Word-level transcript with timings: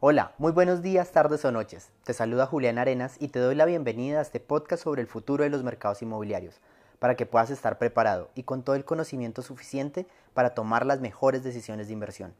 Hola, 0.00 0.32
muy 0.38 0.52
buenos 0.52 0.80
días, 0.80 1.10
tardes 1.10 1.44
o 1.44 1.50
noches. 1.50 1.90
Te 2.04 2.12
saluda 2.12 2.46
Julián 2.46 2.78
Arenas 2.78 3.16
y 3.18 3.30
te 3.30 3.40
doy 3.40 3.56
la 3.56 3.64
bienvenida 3.64 4.20
a 4.20 4.22
este 4.22 4.38
podcast 4.38 4.84
sobre 4.84 5.02
el 5.02 5.08
futuro 5.08 5.42
de 5.42 5.50
los 5.50 5.64
mercados 5.64 6.02
inmobiliarios, 6.02 6.60
para 7.00 7.16
que 7.16 7.26
puedas 7.26 7.50
estar 7.50 7.78
preparado 7.78 8.30
y 8.36 8.44
con 8.44 8.62
todo 8.62 8.76
el 8.76 8.84
conocimiento 8.84 9.42
suficiente 9.42 10.06
para 10.34 10.54
tomar 10.54 10.86
las 10.86 11.00
mejores 11.00 11.42
decisiones 11.42 11.88
de 11.88 11.94
inversión. 11.94 12.32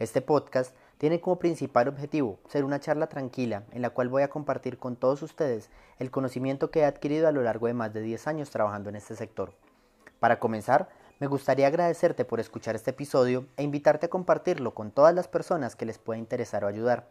Este 0.00 0.20
podcast 0.20 0.74
tiene 0.98 1.20
como 1.20 1.38
principal 1.38 1.86
objetivo 1.86 2.40
ser 2.48 2.64
una 2.64 2.80
charla 2.80 3.06
tranquila 3.06 3.62
en 3.70 3.82
la 3.82 3.90
cual 3.90 4.08
voy 4.08 4.24
a 4.24 4.28
compartir 4.28 4.76
con 4.76 4.96
todos 4.96 5.22
ustedes 5.22 5.70
el 6.00 6.10
conocimiento 6.10 6.72
que 6.72 6.80
he 6.80 6.84
adquirido 6.84 7.28
a 7.28 7.32
lo 7.32 7.42
largo 7.42 7.68
de 7.68 7.74
más 7.74 7.94
de 7.94 8.00
10 8.00 8.26
años 8.26 8.50
trabajando 8.50 8.88
en 8.88 8.96
este 8.96 9.14
sector. 9.14 9.52
Para 10.18 10.40
comenzar, 10.40 10.88
me 11.18 11.26
gustaría 11.28 11.66
agradecerte 11.66 12.24
por 12.26 12.40
escuchar 12.40 12.76
este 12.76 12.90
episodio 12.90 13.46
e 13.56 13.62
invitarte 13.62 14.06
a 14.06 14.10
compartirlo 14.10 14.74
con 14.74 14.90
todas 14.90 15.14
las 15.14 15.28
personas 15.28 15.74
que 15.74 15.86
les 15.86 15.98
pueda 15.98 16.18
interesar 16.18 16.62
o 16.64 16.68
ayudar. 16.68 17.08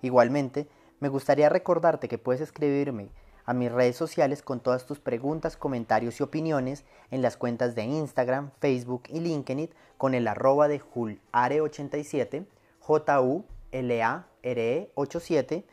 Igualmente, 0.00 0.68
me 1.00 1.08
gustaría 1.08 1.48
recordarte 1.48 2.08
que 2.08 2.18
puedes 2.18 2.40
escribirme 2.40 3.10
a 3.44 3.54
mis 3.54 3.72
redes 3.72 3.96
sociales 3.96 4.42
con 4.42 4.60
todas 4.60 4.86
tus 4.86 5.00
preguntas, 5.00 5.56
comentarios 5.56 6.20
y 6.20 6.22
opiniones 6.22 6.84
en 7.10 7.20
las 7.22 7.36
cuentas 7.36 7.74
de 7.74 7.82
Instagram, 7.84 8.50
Facebook 8.60 9.04
y 9.08 9.20
LinkedIn 9.20 9.70
con 9.96 10.14
el 10.14 10.28
arroba 10.28 10.68
de 10.68 10.80
julare87, 10.80 12.46
j 12.78 13.22
u 13.22 13.44
l 13.72 14.02
a 14.02 14.26
r 14.42 14.76
e 14.76 14.92
87 14.94 15.64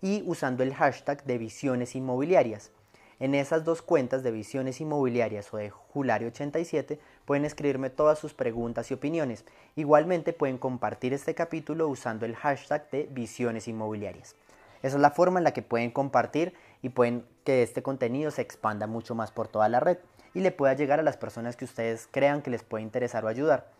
y 0.00 0.22
usando 0.26 0.62
el 0.62 0.74
hashtag 0.74 1.22
de 1.24 1.38
visiones 1.38 1.94
inmobiliarias. 1.94 2.72
En 3.20 3.34
esas 3.34 3.64
dos 3.64 3.82
cuentas 3.82 4.22
de 4.22 4.30
Visiones 4.30 4.80
Inmobiliarias 4.80 5.52
o 5.52 5.56
de 5.56 5.72
Julari87 5.72 6.98
pueden 7.24 7.44
escribirme 7.44 7.90
todas 7.90 8.16
sus 8.20 8.32
preguntas 8.32 8.92
y 8.92 8.94
opiniones. 8.94 9.44
Igualmente 9.74 10.32
pueden 10.32 10.56
compartir 10.56 11.12
este 11.12 11.34
capítulo 11.34 11.88
usando 11.88 12.26
el 12.26 12.36
hashtag 12.36 12.88
de 12.90 13.08
Visiones 13.10 13.66
Inmobiliarias. 13.66 14.36
Esa 14.82 14.96
es 14.96 15.02
la 15.02 15.10
forma 15.10 15.40
en 15.40 15.44
la 15.44 15.52
que 15.52 15.62
pueden 15.62 15.90
compartir 15.90 16.54
y 16.80 16.90
pueden 16.90 17.26
que 17.42 17.64
este 17.64 17.82
contenido 17.82 18.30
se 18.30 18.42
expanda 18.42 18.86
mucho 18.86 19.16
más 19.16 19.32
por 19.32 19.48
toda 19.48 19.68
la 19.68 19.80
red 19.80 19.98
y 20.32 20.38
le 20.40 20.52
pueda 20.52 20.74
llegar 20.74 21.00
a 21.00 21.02
las 21.02 21.16
personas 21.16 21.56
que 21.56 21.64
ustedes 21.64 22.08
crean 22.12 22.40
que 22.40 22.50
les 22.50 22.62
puede 22.62 22.84
interesar 22.84 23.24
o 23.24 23.28
ayudar. 23.28 23.72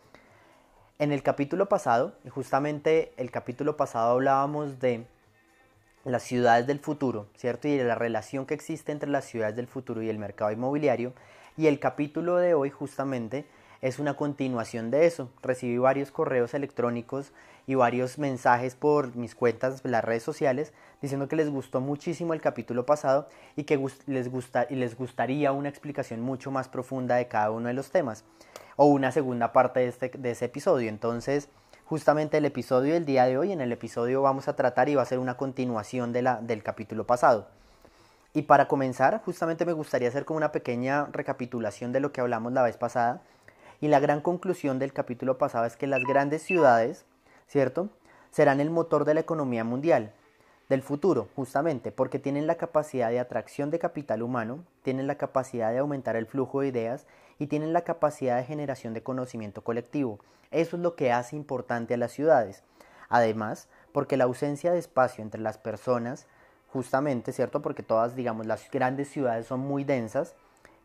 En 0.98 1.12
el 1.12 1.22
capítulo 1.22 1.68
pasado, 1.68 2.14
justamente 2.28 3.12
el 3.16 3.30
capítulo 3.30 3.76
pasado 3.76 4.10
hablábamos 4.10 4.80
de 4.80 5.06
las 6.04 6.22
ciudades 6.22 6.66
del 6.66 6.78
futuro, 6.78 7.26
¿cierto? 7.36 7.68
Y 7.68 7.78
la 7.78 7.94
relación 7.94 8.46
que 8.46 8.54
existe 8.54 8.92
entre 8.92 9.10
las 9.10 9.24
ciudades 9.24 9.56
del 9.56 9.66
futuro 9.66 10.02
y 10.02 10.08
el 10.08 10.18
mercado 10.18 10.50
inmobiliario. 10.50 11.12
Y 11.56 11.66
el 11.66 11.80
capítulo 11.80 12.36
de 12.36 12.54
hoy 12.54 12.70
justamente 12.70 13.46
es 13.80 13.98
una 13.98 14.14
continuación 14.14 14.90
de 14.90 15.06
eso. 15.06 15.30
Recibí 15.42 15.78
varios 15.78 16.10
correos 16.10 16.54
electrónicos 16.54 17.32
y 17.66 17.74
varios 17.74 18.18
mensajes 18.18 18.74
por 18.74 19.14
mis 19.14 19.34
cuentas, 19.34 19.80
las 19.84 20.04
redes 20.04 20.22
sociales, 20.22 20.72
diciendo 21.02 21.28
que 21.28 21.36
les 21.36 21.50
gustó 21.50 21.80
muchísimo 21.80 22.32
el 22.32 22.40
capítulo 22.40 22.86
pasado 22.86 23.28
y 23.56 23.64
que 23.64 23.78
les, 24.06 24.30
gusta, 24.30 24.66
y 24.70 24.76
les 24.76 24.96
gustaría 24.96 25.52
una 25.52 25.68
explicación 25.68 26.20
mucho 26.20 26.50
más 26.50 26.68
profunda 26.68 27.16
de 27.16 27.28
cada 27.28 27.50
uno 27.50 27.68
de 27.68 27.74
los 27.74 27.90
temas 27.90 28.24
o 28.76 28.86
una 28.86 29.12
segunda 29.12 29.52
parte 29.52 29.80
de, 29.80 29.88
este, 29.88 30.10
de 30.16 30.30
ese 30.30 30.46
episodio. 30.46 30.88
Entonces, 30.88 31.48
justamente 31.88 32.36
el 32.36 32.44
episodio 32.44 32.92
del 32.92 33.06
día 33.06 33.24
de 33.24 33.38
hoy. 33.38 33.50
En 33.50 33.62
el 33.62 33.72
episodio 33.72 34.20
vamos 34.20 34.46
a 34.46 34.54
tratar 34.54 34.90
y 34.90 34.94
va 34.94 35.02
a 35.02 35.06
ser 35.06 35.18
una 35.18 35.38
continuación 35.38 36.12
de 36.12 36.20
la, 36.20 36.36
del 36.36 36.62
capítulo 36.62 37.06
pasado. 37.06 37.48
Y 38.34 38.42
para 38.42 38.68
comenzar, 38.68 39.22
justamente 39.24 39.64
me 39.64 39.72
gustaría 39.72 40.08
hacer 40.08 40.26
como 40.26 40.36
una 40.36 40.52
pequeña 40.52 41.06
recapitulación 41.06 41.92
de 41.92 42.00
lo 42.00 42.12
que 42.12 42.20
hablamos 42.20 42.52
la 42.52 42.62
vez 42.62 42.76
pasada. 42.76 43.22
Y 43.80 43.88
la 43.88 44.00
gran 44.00 44.20
conclusión 44.20 44.78
del 44.78 44.92
capítulo 44.92 45.38
pasado 45.38 45.64
es 45.64 45.76
que 45.76 45.86
las 45.86 46.02
grandes 46.02 46.42
ciudades, 46.42 47.06
¿cierto? 47.46 47.88
Serán 48.32 48.60
el 48.60 48.68
motor 48.68 49.06
de 49.06 49.14
la 49.14 49.20
economía 49.20 49.64
mundial 49.64 50.12
del 50.68 50.82
futuro, 50.82 51.28
justamente, 51.34 51.90
porque 51.90 52.18
tienen 52.18 52.46
la 52.46 52.56
capacidad 52.56 53.08
de 53.08 53.20
atracción 53.20 53.70
de 53.70 53.78
capital 53.78 54.20
humano, 54.20 54.62
tienen 54.82 55.06
la 55.06 55.14
capacidad 55.14 55.72
de 55.72 55.78
aumentar 55.78 56.16
el 56.16 56.26
flujo 56.26 56.60
de 56.60 56.68
ideas 56.68 57.06
y 57.38 57.46
tienen 57.46 57.72
la 57.72 57.82
capacidad 57.82 58.36
de 58.36 58.44
generación 58.44 58.94
de 58.94 59.02
conocimiento 59.02 59.62
colectivo. 59.62 60.18
Eso 60.50 60.76
es 60.76 60.82
lo 60.82 60.96
que 60.96 61.12
hace 61.12 61.36
importante 61.36 61.94
a 61.94 61.98
las 61.98 62.12
ciudades. 62.12 62.62
Además, 63.08 63.68
porque 63.92 64.16
la 64.16 64.24
ausencia 64.24 64.72
de 64.72 64.78
espacio 64.78 65.22
entre 65.22 65.40
las 65.40 65.58
personas, 65.58 66.26
justamente, 66.68 67.32
¿cierto? 67.32 67.62
Porque 67.62 67.82
todas, 67.82 68.16
digamos, 68.16 68.46
las 68.46 68.70
grandes 68.70 69.08
ciudades 69.08 69.46
son 69.46 69.60
muy 69.60 69.84
densas, 69.84 70.34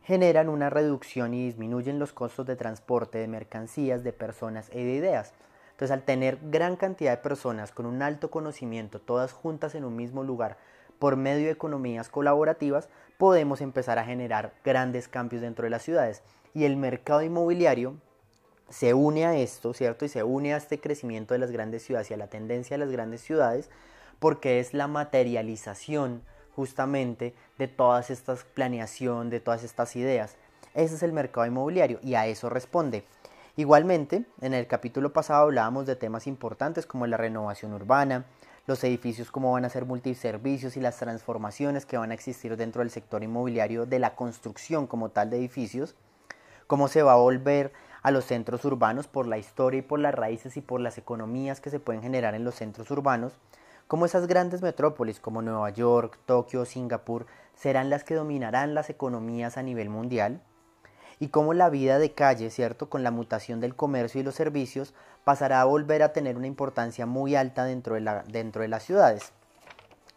generan 0.02 0.48
una 0.48 0.70
reducción 0.70 1.34
y 1.34 1.46
disminuyen 1.46 1.98
los 1.98 2.12
costos 2.12 2.46
de 2.46 2.56
transporte 2.56 3.18
de 3.18 3.28
mercancías, 3.28 4.04
de 4.04 4.12
personas 4.12 4.68
y 4.72 4.84
de 4.84 4.92
ideas. 4.92 5.32
Entonces, 5.72 5.90
al 5.90 6.02
tener 6.02 6.38
gran 6.42 6.76
cantidad 6.76 7.10
de 7.10 7.22
personas 7.22 7.72
con 7.72 7.86
un 7.86 8.00
alto 8.00 8.30
conocimiento, 8.30 9.00
todas 9.00 9.32
juntas 9.32 9.74
en 9.74 9.84
un 9.84 9.96
mismo 9.96 10.22
lugar, 10.22 10.56
por 10.98 11.16
medio 11.16 11.46
de 11.46 11.52
economías 11.52 12.08
colaborativas, 12.08 12.88
podemos 13.18 13.60
empezar 13.60 13.98
a 13.98 14.04
generar 14.04 14.52
grandes 14.64 15.08
cambios 15.08 15.42
dentro 15.42 15.64
de 15.64 15.70
las 15.70 15.82
ciudades. 15.82 16.22
Y 16.54 16.64
el 16.64 16.76
mercado 16.76 17.22
inmobiliario 17.22 17.96
se 18.70 18.94
une 18.94 19.26
a 19.26 19.36
esto, 19.36 19.74
¿cierto? 19.74 20.04
Y 20.04 20.08
se 20.08 20.22
une 20.22 20.54
a 20.54 20.56
este 20.56 20.80
crecimiento 20.80 21.34
de 21.34 21.40
las 21.40 21.50
grandes 21.50 21.82
ciudades 21.82 22.10
y 22.10 22.14
a 22.14 22.16
la 22.16 22.28
tendencia 22.28 22.74
de 22.74 22.84
las 22.84 22.92
grandes 22.92 23.20
ciudades, 23.20 23.70
porque 24.20 24.60
es 24.60 24.72
la 24.72 24.86
materialización 24.86 26.22
justamente 26.54 27.34
de 27.58 27.68
todas 27.68 28.10
estas 28.10 28.44
planeación, 28.44 29.30
de 29.30 29.40
todas 29.40 29.64
estas 29.64 29.96
ideas. 29.96 30.36
Ese 30.74 30.94
es 30.94 31.02
el 31.02 31.12
mercado 31.12 31.46
inmobiliario 31.46 31.98
y 32.02 32.14
a 32.14 32.26
eso 32.26 32.48
responde. 32.48 33.04
Igualmente, 33.56 34.24
en 34.40 34.54
el 34.54 34.66
capítulo 34.66 35.12
pasado 35.12 35.42
hablábamos 35.42 35.86
de 35.86 35.94
temas 35.94 36.26
importantes 36.26 36.86
como 36.86 37.06
la 37.06 37.16
renovación 37.16 37.72
urbana, 37.72 38.24
los 38.66 38.82
edificios 38.82 39.30
cómo 39.30 39.52
van 39.52 39.64
a 39.64 39.68
ser 39.68 39.84
multiservicios 39.84 40.76
y 40.76 40.80
las 40.80 40.96
transformaciones 40.96 41.86
que 41.86 41.98
van 41.98 42.10
a 42.10 42.14
existir 42.14 42.56
dentro 42.56 42.80
del 42.80 42.90
sector 42.90 43.22
inmobiliario 43.22 43.86
de 43.86 43.98
la 43.98 44.16
construcción 44.16 44.86
como 44.86 45.10
tal 45.10 45.30
de 45.30 45.36
edificios, 45.36 45.94
cómo 46.66 46.88
se 46.88 47.02
va 47.02 47.12
a 47.12 47.16
volver 47.16 47.72
a 48.02 48.10
los 48.10 48.24
centros 48.24 48.64
urbanos 48.64 49.06
por 49.06 49.26
la 49.26 49.38
historia 49.38 49.78
y 49.78 49.82
por 49.82 49.98
las 49.98 50.14
raíces 50.14 50.56
y 50.56 50.60
por 50.60 50.80
las 50.80 50.98
economías 50.98 51.60
que 51.60 51.70
se 51.70 51.80
pueden 51.80 52.02
generar 52.02 52.34
en 52.34 52.44
los 52.44 52.54
centros 52.54 52.90
urbanos, 52.90 53.32
cómo 53.88 54.06
esas 54.06 54.26
grandes 54.26 54.62
metrópolis 54.62 55.20
como 55.20 55.42
Nueva 55.42 55.70
York, 55.70 56.18
Tokio, 56.26 56.64
Singapur 56.64 57.26
serán 57.54 57.90
las 57.90 58.04
que 58.04 58.14
dominarán 58.14 58.74
las 58.74 58.90
economías 58.90 59.56
a 59.56 59.62
nivel 59.62 59.88
mundial, 59.88 60.40
y 61.20 61.28
cómo 61.28 61.54
la 61.54 61.70
vida 61.70 61.98
de 61.98 62.12
calle, 62.12 62.50
¿cierto? 62.50 62.88
Con 62.88 63.02
la 63.02 63.10
mutación 63.10 63.60
del 63.60 63.74
comercio 63.74 64.20
y 64.20 64.24
los 64.24 64.34
servicios, 64.34 64.94
pasará 65.24 65.60
a 65.60 65.64
volver 65.64 66.02
a 66.02 66.12
tener 66.12 66.36
una 66.36 66.46
importancia 66.46 67.06
muy 67.06 67.34
alta 67.34 67.64
dentro 67.64 67.94
de, 67.94 68.00
la, 68.00 68.24
dentro 68.24 68.62
de 68.62 68.68
las 68.68 68.82
ciudades 68.82 69.32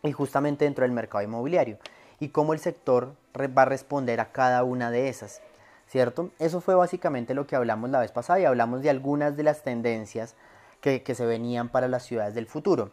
y 0.04 0.12
justamente 0.12 0.66
dentro 0.66 0.84
del 0.84 0.92
mercado 0.92 1.24
inmobiliario 1.24 1.78
y 2.20 2.30
cómo 2.30 2.54
el 2.54 2.60
sector 2.60 3.16
va 3.38 3.62
a 3.62 3.66
responder 3.66 4.20
a 4.20 4.32
cada 4.32 4.64
una 4.64 4.92
de 4.92 5.10
esas, 5.10 5.42
¿cierto? 5.88 6.32
Eso 6.40 6.62
fue 6.62 6.76
básicamente 6.76 7.34
lo 7.34 7.48
que 7.48 7.56
hablamos 7.56 7.90
la 7.90 8.00
vez 8.00 8.12
pasada 8.12 8.40
y 8.40 8.46
hablamos 8.46 8.82
de 8.82 8.90
algunas 8.90 9.36
de 9.38 9.44
las 9.44 9.64
tendencias 9.64 10.36
que, 10.82 11.02
se 11.16 11.26
venían 11.26 11.70
para 11.70 11.88
las 11.88 12.04
ciudades 12.04 12.36
del 12.36 12.46
futuro. 12.46 12.92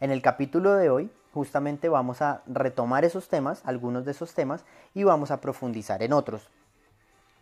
En 0.00 0.10
el 0.10 0.20
capítulo 0.22 0.74
de 0.74 0.90
hoy 0.90 1.10
justamente 1.32 1.88
vamos 1.88 2.20
a 2.20 2.42
retomar 2.46 3.04
esos 3.04 3.28
temas, 3.28 3.62
algunos 3.64 4.04
de 4.04 4.10
esos 4.10 4.34
temas, 4.34 4.64
y 4.92 5.04
vamos 5.04 5.30
a 5.30 5.40
profundizar 5.40 6.02
en 6.02 6.12
otros. 6.12 6.50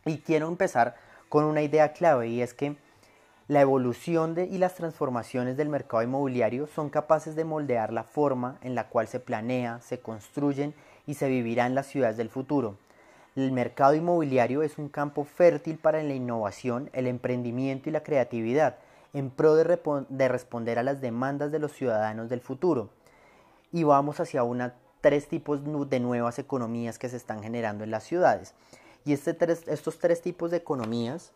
Y 0.04 0.18
quiero 0.18 0.46
empezar 0.48 0.94
con 1.28 1.44
una 1.44 1.62
idea 1.62 1.92
clave 1.92 2.28
y 2.28 2.42
es 2.42 2.54
que 2.54 2.76
la 3.48 3.60
evolución 3.60 4.36
y 4.38 4.58
las 4.58 4.76
transformaciones 4.76 5.56
del 5.56 5.68
mercado 5.68 6.04
inmobiliario 6.04 6.68
son 6.68 6.88
capaces 6.88 7.34
de 7.34 7.44
moldear 7.44 7.92
la 7.92 8.04
forma 8.04 8.58
en 8.62 8.76
la 8.76 8.88
cual 8.88 9.08
se 9.08 9.18
planea, 9.18 9.80
se 9.80 9.98
construyen 9.98 10.72
y 11.06 11.14
se 11.14 11.28
vivirá 11.28 11.66
en 11.66 11.74
las 11.74 11.86
ciudades 11.86 12.16
del 12.16 12.28
futuro. 12.28 12.76
El 13.40 13.52
mercado 13.52 13.94
inmobiliario 13.94 14.62
es 14.62 14.76
un 14.76 14.90
campo 14.90 15.24
fértil 15.24 15.78
para 15.78 16.02
la 16.02 16.12
innovación, 16.12 16.90
el 16.92 17.06
emprendimiento 17.06 17.88
y 17.88 17.92
la 17.92 18.02
creatividad, 18.02 18.76
en 19.14 19.30
pro 19.30 19.54
de, 19.54 19.78
de 20.10 20.28
responder 20.28 20.78
a 20.78 20.82
las 20.82 21.00
demandas 21.00 21.50
de 21.50 21.58
los 21.58 21.72
ciudadanos 21.72 22.28
del 22.28 22.42
futuro. 22.42 22.90
Y 23.72 23.84
vamos 23.84 24.20
hacia 24.20 24.42
una, 24.42 24.74
tres 25.00 25.26
tipos 25.26 25.60
de 25.88 26.00
nuevas 26.00 26.38
economías 26.38 26.98
que 26.98 27.08
se 27.08 27.16
están 27.16 27.42
generando 27.42 27.82
en 27.82 27.90
las 27.90 28.04
ciudades. 28.04 28.54
Y 29.06 29.14
este 29.14 29.34
estos 29.68 29.98
tres 29.98 30.20
tipos 30.20 30.50
de 30.50 30.58
economías 30.58 31.32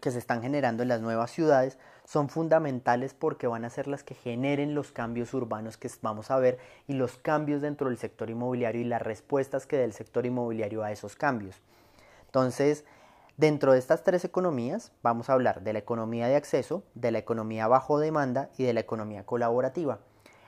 que 0.00 0.12
se 0.12 0.20
están 0.20 0.42
generando 0.42 0.84
en 0.84 0.90
las 0.90 1.00
nuevas 1.00 1.32
ciudades 1.32 1.76
son 2.12 2.28
fundamentales 2.28 3.14
porque 3.14 3.46
van 3.46 3.64
a 3.64 3.70
ser 3.70 3.88
las 3.88 4.04
que 4.04 4.14
generen 4.14 4.74
los 4.74 4.92
cambios 4.92 5.32
urbanos 5.32 5.78
que 5.78 5.90
vamos 6.02 6.30
a 6.30 6.38
ver 6.38 6.58
y 6.86 6.92
los 6.92 7.16
cambios 7.16 7.62
dentro 7.62 7.88
del 7.88 7.96
sector 7.96 8.28
inmobiliario 8.28 8.82
y 8.82 8.84
las 8.84 9.00
respuestas 9.00 9.66
que 9.66 9.78
dé 9.78 9.84
el 9.84 9.94
sector 9.94 10.26
inmobiliario 10.26 10.82
a 10.82 10.92
esos 10.92 11.16
cambios. 11.16 11.62
Entonces, 12.26 12.84
dentro 13.38 13.72
de 13.72 13.78
estas 13.78 14.04
tres 14.04 14.26
economías 14.26 14.92
vamos 15.02 15.30
a 15.30 15.32
hablar 15.32 15.62
de 15.62 15.72
la 15.72 15.78
economía 15.78 16.28
de 16.28 16.36
acceso, 16.36 16.84
de 16.94 17.12
la 17.12 17.18
economía 17.18 17.66
bajo 17.66 17.98
demanda 17.98 18.50
y 18.58 18.64
de 18.64 18.74
la 18.74 18.80
economía 18.80 19.24
colaborativa. 19.24 20.00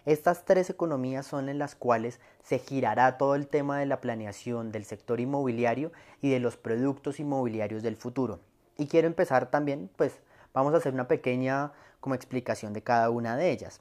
Estas 0.05 0.45
tres 0.45 0.69
economías 0.69 1.27
son 1.27 1.49
en 1.49 1.59
las 1.59 1.75
cuales 1.75 2.21
se 2.43 2.59
girará 2.59 3.17
todo 3.17 3.37
el 3.37 3.49
tema 3.49 3.79
de 3.79 3.87
la 3.87 4.03
planeación 4.03 4.71
del 4.71 4.85
sector 4.85 5.19
inmobiliario 5.19 5.93
y 6.21 6.29
de 6.29 6.41
los 6.41 6.59
productos 6.59 7.21
inmobiliarios 7.21 7.83
del 7.83 7.97
futuro. 7.97 8.41
Y 8.77 8.87
quiero 8.87 9.07
empezar 9.07 9.51
también, 9.51 9.89
pues 9.97 10.21
vamos 10.55 10.73
a 10.73 10.79
hacer 10.79 10.95
una 10.95 11.09
pequeña 11.09 11.73
como 12.01 12.15
explicación 12.15 12.73
de 12.73 12.83
cada 12.83 13.11
una 13.11 13.37
de 13.37 13.51
ellas. 13.51 13.81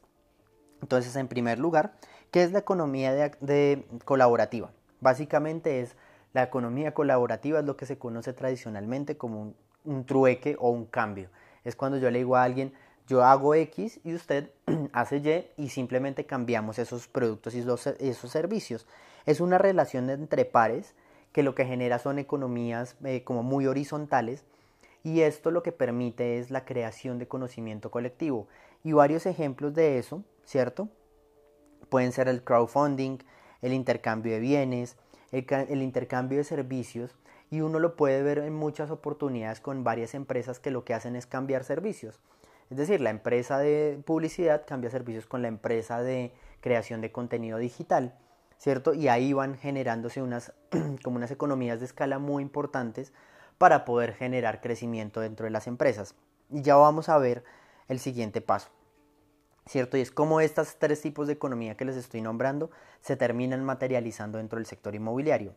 Entonces, 0.82 1.16
en 1.16 1.30
primer 1.30 1.60
lugar, 1.60 1.94
¿qué 2.32 2.44
es 2.44 2.52
la 2.52 2.60
economía 2.60 3.14
de, 3.14 3.86
colaborativa? 4.04 4.72
Básicamente 5.00 5.80
es 5.80 5.96
la 6.34 6.44
economía 6.44 6.94
colaborativa 6.94 7.60
es 7.60 7.66
lo 7.66 7.78
que 7.78 7.86
se 7.86 7.98
conoce 7.98 8.34
tradicionalmente 8.34 9.16
como 9.18 9.54
un, 9.86 10.06
trueque 10.06 10.58
o 10.60 10.72
un 10.72 10.86
cambio. 10.86 11.30
Es 11.64 11.76
cuando 11.76 12.00
yo 12.00 12.10
le 12.10 12.20
digo 12.20 12.36
a 12.36 12.44
alguien, 12.44 12.74
yo 13.08 13.24
hago 13.24 13.54
X 13.54 14.00
y 14.04 14.16
usted 14.16 14.50
hace 14.94 15.18
Y 15.18 15.64
y 15.64 15.70
simplemente 15.70 16.26
cambiamos 16.26 16.80
esos 16.80 17.08
productos 17.08 17.54
y 17.54 17.60
esos 17.60 18.32
servicios. 18.32 18.88
Es 19.26 19.40
una 19.42 19.58
relación 19.58 20.10
entre 20.10 20.46
pares 20.46 20.96
que 21.32 21.44
lo 21.44 21.54
que 21.54 21.66
genera 21.66 22.00
son 22.00 22.18
economías 22.18 22.96
eh, 23.04 23.24
como 23.24 23.44
muy 23.44 23.68
horizontales 23.68 24.44
y 25.04 25.22
esto 25.22 25.52
lo 25.52 25.64
que 25.64 25.74
permite 25.74 26.40
es 26.40 26.50
la 26.50 26.66
creación 26.66 27.20
de 27.20 27.28
conocimiento 27.28 27.92
colectivo. 27.92 28.48
Y 28.84 28.94
varios 28.94 29.26
ejemplos 29.26 29.74
de 29.74 30.00
eso, 30.00 30.24
¿cierto? 30.46 30.90
Pueden 31.90 32.14
ser 32.14 32.30
el 32.30 32.44
crowdfunding, 32.44 33.20
el 33.62 33.74
intercambio 33.74 34.34
de 34.34 34.40
bienes, 34.40 34.98
el, 35.32 35.82
intercambio 35.82 36.38
de 36.38 36.44
servicios 36.44 37.16
y 37.50 37.62
uno 37.62 37.80
lo 37.80 37.96
puede 37.96 38.22
ver 38.24 38.38
en 38.40 38.54
muchas 38.54 38.92
oportunidades 38.92 39.60
con 39.60 39.84
varias 39.84 40.14
empresas 40.14 40.60
que 40.60 40.72
lo 40.72 40.86
que 40.86 40.94
hacen 40.94 41.16
es 41.16 41.26
cambiar 41.26 41.64
servicios. 41.64 42.20
Es 42.70 42.78
decir, 42.78 43.02
la 43.02 43.10
empresa 43.10 43.60
de 43.60 44.02
publicidad 44.06 44.66
cambia 44.66 44.90
servicios 44.90 45.26
con 45.26 45.42
la 45.42 45.48
empresa 45.48 46.02
de 46.02 46.34
creación 46.62 47.02
de 47.02 47.12
contenido 47.12 47.58
digital, 47.58 48.16
¿cierto? 48.58 48.94
Y 48.94 49.08
ahí 49.08 49.34
van 49.34 49.58
generándose 49.58 50.22
unas, 50.22 50.54
como 51.04 51.18
unas 51.18 51.32
economías 51.32 51.80
de 51.80 51.86
escala 51.86 52.20
muy 52.20 52.42
importantes 52.42 53.12
para 53.64 53.86
poder 53.86 54.14
generar 54.14 54.60
crecimiento 54.60 55.22
dentro 55.22 55.46
de 55.46 55.50
las 55.50 55.68
empresas. 55.68 56.16
Y 56.50 56.64
ya 56.64 56.76
vamos 56.76 57.08
a 57.08 57.18
ver 57.18 57.46
el 57.88 57.98
siguiente 57.98 58.42
paso. 58.42 58.68
¿Cierto? 59.66 59.96
Y 59.96 60.02
es 60.02 60.12
cómo 60.12 60.42
estos 60.42 60.76
tres 60.80 61.02
tipos 61.02 61.28
de 61.28 61.34
economía 61.34 61.78
que 61.78 61.86
les 61.86 61.96
estoy 61.96 62.20
nombrando 62.20 62.72
se 63.00 63.16
terminan 63.16 63.64
materializando 63.64 64.38
dentro 64.38 64.58
del 64.60 64.66
sector 64.66 64.96
inmobiliario. 64.96 65.56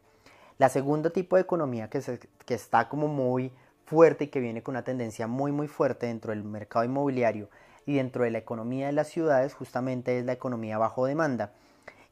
La 0.57 0.69
segunda 0.69 1.11
tipo 1.11 1.35
de 1.35 1.43
economía 1.43 1.91
que, 1.91 2.01
que 2.45 2.55
está 2.55 2.89
como 2.89 3.09
muy 3.09 3.53
fuerte 3.87 4.23
y 4.23 4.29
que 4.29 4.39
viene 4.39 4.63
con 4.63 4.75
una 4.75 4.85
tendencia 4.85 5.27
muy 5.27 5.51
muy 5.51 5.67
fuerte 5.67 6.07
dentro 6.07 6.31
del 6.31 6.45
mercado 6.45 6.85
inmobiliario 6.85 7.51
y 7.87 7.97
dentro 7.97 8.23
de 8.23 8.31
la 8.31 8.39
economía 8.39 8.87
de 8.87 8.93
las 8.93 9.09
ciudades 9.09 9.53
justamente 9.53 10.17
es 10.17 10.25
la 10.25 10.33
economía 10.33 10.79
bajo 10.79 11.07
demanda. 11.07 11.55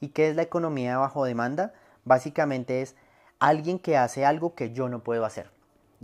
¿Y 0.01 0.09
qué 0.09 0.29
es 0.29 0.35
la 0.35 0.43
economía 0.43 0.99
bajo 0.99 1.25
demanda? 1.25 1.73
Básicamente 2.05 2.83
es 2.83 2.97
alguien 3.39 3.79
que 3.79 3.97
hace 3.97 4.25
algo 4.25 4.57
que 4.57 4.73
yo 4.73 4.89
no 4.89 5.05
puedo 5.05 5.25
hacer. 5.25 5.54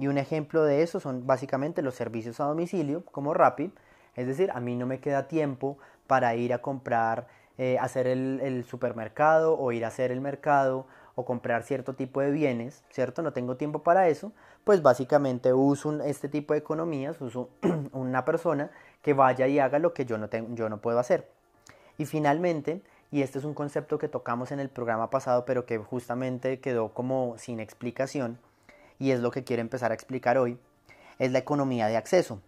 Y 0.00 0.08
un 0.08 0.17
ejemplo 0.17 0.64
de 0.64 0.82
eso 0.82 0.99
son 0.99 1.26
básicamente 1.26 1.82
los 1.82 1.94
servicios 1.94 2.41
a 2.41 2.44
domicilio, 2.44 3.05
como 3.05 3.35
Rapid. 3.35 3.70
Es 4.17 4.26
decir, 4.26 4.50
a 4.50 4.58
mí 4.58 4.75
no 4.75 4.87
me 4.87 4.99
queda 4.99 5.29
tiempo 5.29 5.76
para 6.06 6.35
ir 6.37 6.55
a 6.55 6.62
comprar, 6.62 7.29
eh, 7.58 7.76
hacer 7.79 8.06
el, 8.06 8.64
supermercado 8.64 9.58
o 9.58 9.73
ir 9.73 9.85
a 9.85 9.88
hacer 9.88 10.11
el 10.11 10.23
mercado 10.23 10.87
o 11.17 11.26
comprar 11.26 11.64
cierto 11.64 11.97
tipo 11.97 12.23
de 12.23 12.31
bienes, 12.31 12.82
¿cierto? 12.88 13.20
No 13.20 13.35
tengo 13.35 13.58
tiempo 13.58 13.82
para 13.82 14.08
eso. 14.08 14.32
Pues 14.64 14.81
básicamente 14.81 15.52
uso 15.52 16.02
este 16.02 16.31
tipo 16.31 16.55
de 16.55 16.61
economías, 16.61 17.20
uso 17.20 17.50
una 17.93 18.25
persona 18.25 18.70
que 19.02 19.12
vaya 19.12 19.49
y 19.49 19.58
haga 19.58 19.79
lo 19.79 19.93
que 19.93 20.06
yo 20.06 20.17
no, 20.17 20.31
tengo, 20.31 20.55
yo 20.55 20.70
no 20.70 20.81
puedo 20.81 20.99
hacer. 20.99 21.29
Y 21.99 22.06
finalmente, 22.06 22.81
y 23.11 23.20
este 23.20 23.38
es 23.38 23.44
un 23.44 23.52
concepto 23.52 23.99
que 23.99 24.08
tocamos 24.08 24.50
en 24.50 24.61
el 24.61 24.70
programa 24.70 25.11
pasado, 25.11 25.44
pero 25.44 25.67
que 25.67 25.76
justamente 25.76 26.58
quedó 26.58 26.94
como 26.94 27.37
sin 27.37 27.61
explicación, 27.61 28.38
y 29.00 29.11
es 29.11 29.19
lo 29.19 29.32
que 29.32 29.43
quiero 29.43 29.62
empezar 29.62 29.91
a 29.91 29.94
explicar 29.94 30.38
hoy, 30.38 30.58
es 31.19 31.32
la 31.32 31.41
economía 31.41 31.88
de 31.88 31.97
acceso. 31.97 32.41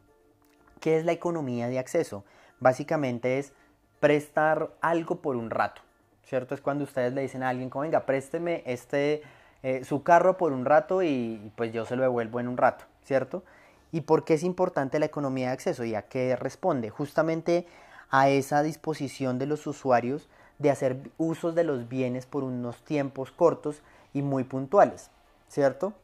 ¿Qué 0.79 0.99
es 0.99 1.05
la 1.05 1.13
economía 1.13 1.69
de 1.69 1.81
acceso? 1.81 2.25
Básicamente 2.61 3.39
es 3.39 3.53
prestar 3.99 4.71
algo 4.81 5.21
por 5.21 5.35
un 5.35 5.51
rato, 5.51 5.83
¿cierto? 6.25 6.55
Es 6.55 6.61
cuando 6.61 6.85
ustedes 6.85 7.13
le 7.13 7.23
dicen 7.23 7.43
a 7.43 7.49
alguien 7.49 7.71
como, 7.71 7.83
venga, 7.83 8.05
présteme 8.07 8.63
este, 8.67 9.23
eh, 9.63 9.83
su 9.85 10.03
carro 10.03 10.37
por 10.37 10.53
un 10.53 10.65
rato 10.65 11.03
y 11.03 11.53
pues 11.57 11.73
yo 11.73 11.85
se 11.87 11.97
lo 11.97 12.03
devuelvo 12.03 12.39
en 12.39 12.49
un 12.49 12.57
rato, 12.57 12.85
¿cierto? 13.05 13.43
¿Y 13.91 14.03
por 14.03 14.25
qué 14.25 14.35
es 14.35 14.43
importante 14.43 14.99
la 14.99 15.07
economía 15.07 15.49
de 15.49 15.53
acceso? 15.55 15.85
¿Y 15.85 15.95
a 15.95 16.03
qué 16.03 16.37
responde? 16.37 16.91
Justamente 16.91 17.67
a 18.11 18.29
esa 18.29 18.63
disposición 18.63 19.39
de 19.39 19.47
los 19.47 19.67
usuarios 19.67 20.29
de 20.59 20.71
hacer 20.71 20.99
usos 21.17 21.55
de 21.55 21.65
los 21.65 21.89
bienes 21.89 22.27
por 22.27 22.45
unos 22.45 22.85
tiempos 22.85 23.31
cortos 23.31 23.83
y 24.13 24.23
muy 24.23 24.45
puntuales, 24.45 25.11
¿cierto? 25.49 25.95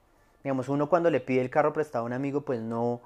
Digamos, 0.43 0.69
uno 0.69 0.89
cuando 0.89 1.11
le 1.11 1.21
pide 1.21 1.41
el 1.41 1.51
carro 1.51 1.73
prestado 1.73 2.05
a 2.05 2.07
un 2.07 2.13
amigo, 2.13 2.43
pues 2.43 2.61
no, 2.61 3.01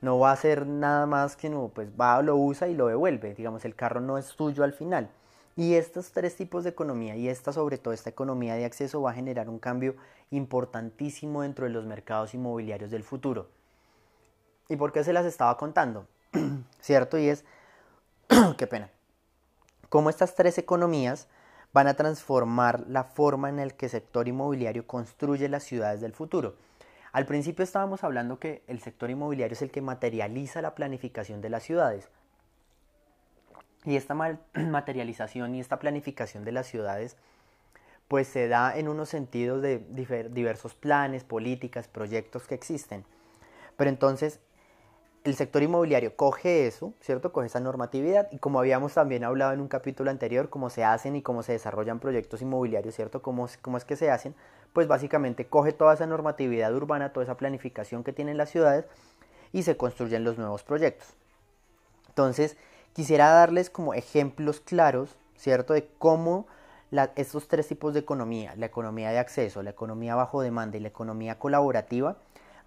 no 0.00 0.18
va 0.18 0.30
a 0.30 0.34
hacer 0.34 0.66
nada 0.66 1.06
más 1.06 1.36
que 1.36 1.48
no, 1.48 1.70
pues 1.74 1.88
va, 1.98 2.20
lo 2.22 2.36
usa 2.36 2.68
y 2.68 2.74
lo 2.74 2.86
devuelve. 2.86 3.34
Digamos, 3.34 3.64
el 3.64 3.74
carro 3.74 4.00
no 4.00 4.18
es 4.18 4.26
suyo 4.26 4.64
al 4.64 4.72
final. 4.72 5.10
Y 5.56 5.74
estos 5.74 6.10
tres 6.10 6.36
tipos 6.36 6.64
de 6.64 6.70
economía 6.70 7.16
y 7.16 7.28
esta 7.28 7.52
sobre 7.52 7.78
todo 7.78 7.94
esta 7.94 8.10
economía 8.10 8.54
de 8.54 8.64
acceso 8.64 9.00
va 9.02 9.12
a 9.12 9.14
generar 9.14 9.48
un 9.48 9.58
cambio 9.58 9.94
importantísimo 10.30 11.42
dentro 11.42 11.64
de 11.64 11.70
los 11.70 11.86
mercados 11.86 12.34
inmobiliarios 12.34 12.90
del 12.90 13.04
futuro. 13.04 13.48
¿Y 14.68 14.76
por 14.76 14.92
qué 14.92 15.04
se 15.04 15.12
las 15.12 15.26
estaba 15.26 15.56
contando? 15.56 16.06
¿Cierto? 16.80 17.18
Y 17.18 17.28
es, 17.28 17.44
qué 18.58 18.66
pena, 18.66 18.90
cómo 19.88 20.10
estas 20.10 20.34
tres 20.34 20.58
economías 20.58 21.28
van 21.72 21.86
a 21.86 21.94
transformar 21.94 22.84
la 22.88 23.04
forma 23.04 23.48
en 23.48 23.56
la 23.56 23.68
que 23.68 23.86
el 23.86 23.90
sector 23.90 24.26
inmobiliario 24.26 24.86
construye 24.86 25.48
las 25.48 25.64
ciudades 25.64 26.00
del 26.00 26.12
futuro. 26.12 26.56
Al 27.14 27.26
principio 27.26 27.62
estábamos 27.62 28.02
hablando 28.02 28.40
que 28.40 28.64
el 28.66 28.80
sector 28.80 29.08
inmobiliario 29.08 29.52
es 29.52 29.62
el 29.62 29.70
que 29.70 29.80
materializa 29.80 30.60
la 30.60 30.74
planificación 30.74 31.40
de 31.40 31.48
las 31.48 31.62
ciudades. 31.62 32.08
Y 33.84 33.94
esta 33.94 34.14
materialización 34.54 35.54
y 35.54 35.60
esta 35.60 35.78
planificación 35.78 36.44
de 36.44 36.50
las 36.50 36.66
ciudades 36.66 37.16
pues 38.08 38.26
se 38.26 38.48
da 38.48 38.76
en 38.76 38.88
unos 38.88 39.10
sentidos 39.10 39.62
de 39.62 39.78
diversos 40.28 40.74
planes, 40.74 41.22
políticas, 41.22 41.86
proyectos 41.86 42.48
que 42.48 42.56
existen. 42.56 43.04
Pero 43.76 43.90
entonces 43.90 44.40
el 45.22 45.36
sector 45.36 45.62
inmobiliario 45.62 46.16
coge 46.16 46.66
eso, 46.66 46.94
¿cierto? 47.00 47.32
Coge 47.32 47.46
esa 47.46 47.60
normatividad 47.60 48.26
y 48.32 48.38
como 48.38 48.58
habíamos 48.58 48.92
también 48.94 49.22
hablado 49.22 49.52
en 49.52 49.60
un 49.60 49.68
capítulo 49.68 50.10
anterior, 50.10 50.50
cómo 50.50 50.68
se 50.68 50.82
hacen 50.82 51.14
y 51.14 51.22
cómo 51.22 51.44
se 51.44 51.52
desarrollan 51.52 52.00
proyectos 52.00 52.42
inmobiliarios, 52.42 52.96
¿cierto? 52.96 53.22
Cómo, 53.22 53.48
cómo 53.62 53.76
es 53.78 53.84
que 53.84 53.94
se 53.94 54.10
hacen, 54.10 54.34
pues 54.74 54.88
básicamente 54.88 55.46
coge 55.46 55.72
toda 55.72 55.94
esa 55.94 56.04
normatividad 56.04 56.74
urbana, 56.74 57.12
toda 57.12 57.24
esa 57.24 57.36
planificación 57.36 58.02
que 58.02 58.12
tienen 58.12 58.36
las 58.36 58.50
ciudades 58.50 58.84
y 59.52 59.62
se 59.62 59.76
construyen 59.76 60.24
los 60.24 60.36
nuevos 60.36 60.64
proyectos. 60.64 61.14
Entonces, 62.08 62.56
quisiera 62.92 63.30
darles 63.30 63.70
como 63.70 63.94
ejemplos 63.94 64.60
claros, 64.60 65.16
¿cierto?, 65.36 65.74
de 65.74 65.88
cómo 65.98 66.46
estos 67.14 67.46
tres 67.46 67.68
tipos 67.68 67.94
de 67.94 68.00
economía, 68.00 68.54
la 68.56 68.66
economía 68.66 69.10
de 69.10 69.20
acceso, 69.20 69.62
la 69.62 69.70
economía 69.70 70.16
bajo 70.16 70.42
demanda 70.42 70.76
y 70.76 70.80
la 70.80 70.88
economía 70.88 71.38
colaborativa, 71.38 72.16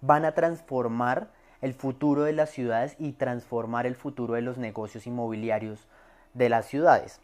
van 0.00 0.24
a 0.24 0.32
transformar 0.32 1.30
el 1.60 1.74
futuro 1.74 2.22
de 2.22 2.32
las 2.32 2.48
ciudades 2.50 2.96
y 2.98 3.12
transformar 3.12 3.84
el 3.84 3.96
futuro 3.96 4.34
de 4.34 4.42
los 4.42 4.56
negocios 4.56 5.06
inmobiliarios 5.06 5.86
de 6.32 6.48
las 6.48 6.66
ciudades. 6.66 7.20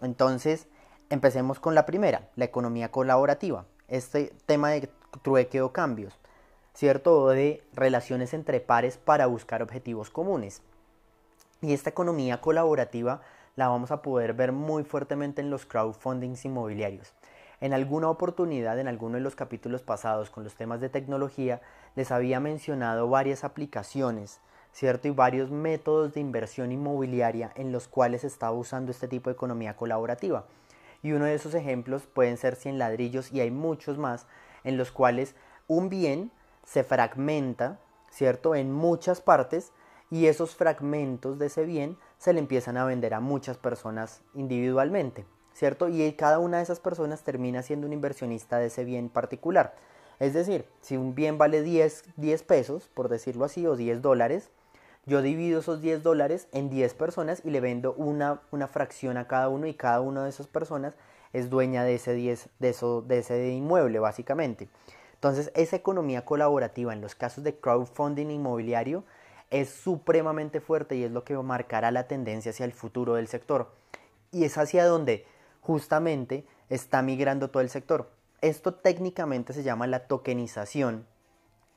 Entonces, 0.00 0.68
empecemos 1.10 1.60
con 1.60 1.74
la 1.74 1.84
primera, 1.84 2.28
la 2.36 2.46
economía 2.46 2.90
colaborativa 2.90 3.66
este 3.92 4.32
tema 4.46 4.70
de 4.70 4.88
trueque 5.20 5.60
o 5.60 5.70
cambios, 5.70 6.18
¿cierto? 6.72 7.20
O 7.20 7.28
de 7.28 7.62
relaciones 7.74 8.32
entre 8.32 8.58
pares 8.58 8.96
para 8.96 9.26
buscar 9.26 9.62
objetivos 9.62 10.08
comunes. 10.08 10.62
Y 11.60 11.74
esta 11.74 11.90
economía 11.90 12.40
colaborativa 12.40 13.20
la 13.54 13.68
vamos 13.68 13.90
a 13.90 14.00
poder 14.00 14.32
ver 14.32 14.50
muy 14.50 14.82
fuertemente 14.82 15.42
en 15.42 15.50
los 15.50 15.66
crowdfundings 15.66 16.46
inmobiliarios. 16.46 17.12
En 17.60 17.74
alguna 17.74 18.08
oportunidad, 18.08 18.78
en 18.80 18.88
alguno 18.88 19.16
de 19.16 19.20
los 19.20 19.36
capítulos 19.36 19.82
pasados 19.82 20.30
con 20.30 20.42
los 20.42 20.54
temas 20.54 20.80
de 20.80 20.88
tecnología, 20.88 21.60
les 21.94 22.10
había 22.10 22.40
mencionado 22.40 23.10
varias 23.10 23.44
aplicaciones, 23.44 24.40
¿cierto? 24.72 25.06
Y 25.06 25.10
varios 25.10 25.50
métodos 25.50 26.14
de 26.14 26.20
inversión 26.20 26.72
inmobiliaria 26.72 27.52
en 27.56 27.72
los 27.72 27.88
cuales 27.88 28.24
estaba 28.24 28.56
usando 28.56 28.90
este 28.90 29.06
tipo 29.06 29.28
de 29.28 29.34
economía 29.34 29.76
colaborativa. 29.76 30.46
Y 31.02 31.12
uno 31.12 31.24
de 31.24 31.34
esos 31.34 31.54
ejemplos 31.54 32.06
pueden 32.06 32.36
ser 32.36 32.56
100 32.56 32.78
ladrillos 32.78 33.32
y 33.32 33.40
hay 33.40 33.50
muchos 33.50 33.98
más 33.98 34.26
en 34.64 34.76
los 34.76 34.92
cuales 34.92 35.34
un 35.66 35.88
bien 35.88 36.30
se 36.64 36.84
fragmenta, 36.84 37.80
¿cierto? 38.10 38.54
En 38.54 38.72
muchas 38.72 39.20
partes 39.20 39.72
y 40.10 40.26
esos 40.26 40.54
fragmentos 40.54 41.38
de 41.38 41.46
ese 41.46 41.64
bien 41.64 41.96
se 42.18 42.32
le 42.32 42.38
empiezan 42.38 42.76
a 42.76 42.84
vender 42.84 43.14
a 43.14 43.20
muchas 43.20 43.56
personas 43.56 44.22
individualmente, 44.34 45.24
¿cierto? 45.54 45.88
Y 45.88 46.12
cada 46.12 46.38
una 46.38 46.58
de 46.58 46.62
esas 46.62 46.80
personas 46.80 47.22
termina 47.22 47.62
siendo 47.62 47.86
un 47.86 47.92
inversionista 47.92 48.58
de 48.58 48.66
ese 48.66 48.84
bien 48.84 49.08
particular. 49.08 49.74
Es 50.20 50.34
decir, 50.34 50.66
si 50.80 50.96
un 50.96 51.14
bien 51.14 51.38
vale 51.38 51.62
10, 51.62 52.04
10 52.16 52.42
pesos, 52.44 52.88
por 52.94 53.08
decirlo 53.08 53.44
así, 53.44 53.66
o 53.66 53.74
10 53.74 54.02
dólares, 54.02 54.50
yo 55.04 55.22
divido 55.22 55.60
esos 55.60 55.80
10 55.80 56.02
dólares 56.02 56.48
en 56.52 56.70
10 56.70 56.94
personas 56.94 57.42
y 57.44 57.50
le 57.50 57.60
vendo 57.60 57.92
una, 57.94 58.40
una 58.50 58.68
fracción 58.68 59.16
a 59.16 59.26
cada 59.26 59.48
uno 59.48 59.66
y 59.66 59.74
cada 59.74 60.00
una 60.00 60.24
de 60.24 60.30
esas 60.30 60.46
personas 60.46 60.94
es 61.32 61.50
dueña 61.50 61.82
de 61.84 61.94
ese, 61.94 62.14
10, 62.14 62.48
de, 62.58 62.68
eso, 62.68 63.02
de 63.02 63.18
ese 63.18 63.48
inmueble 63.48 63.98
básicamente. 63.98 64.68
Entonces 65.14 65.50
esa 65.54 65.76
economía 65.76 66.24
colaborativa 66.24 66.92
en 66.92 67.00
los 67.00 67.14
casos 67.14 67.42
de 67.44 67.56
crowdfunding 67.56 68.30
inmobiliario 68.30 69.04
es 69.50 69.70
supremamente 69.70 70.60
fuerte 70.60 70.96
y 70.96 71.04
es 71.04 71.10
lo 71.10 71.24
que 71.24 71.36
marcará 71.36 71.90
la 71.90 72.08
tendencia 72.08 72.50
hacia 72.50 72.64
el 72.64 72.72
futuro 72.72 73.14
del 73.14 73.28
sector. 73.28 73.70
Y 74.30 74.44
es 74.44 74.56
hacia 74.56 74.86
donde 74.86 75.26
justamente 75.60 76.46
está 76.70 77.02
migrando 77.02 77.50
todo 77.50 77.62
el 77.62 77.68
sector. 77.68 78.10
Esto 78.40 78.74
técnicamente 78.74 79.52
se 79.52 79.62
llama 79.62 79.86
la 79.86 80.06
tokenización 80.06 81.06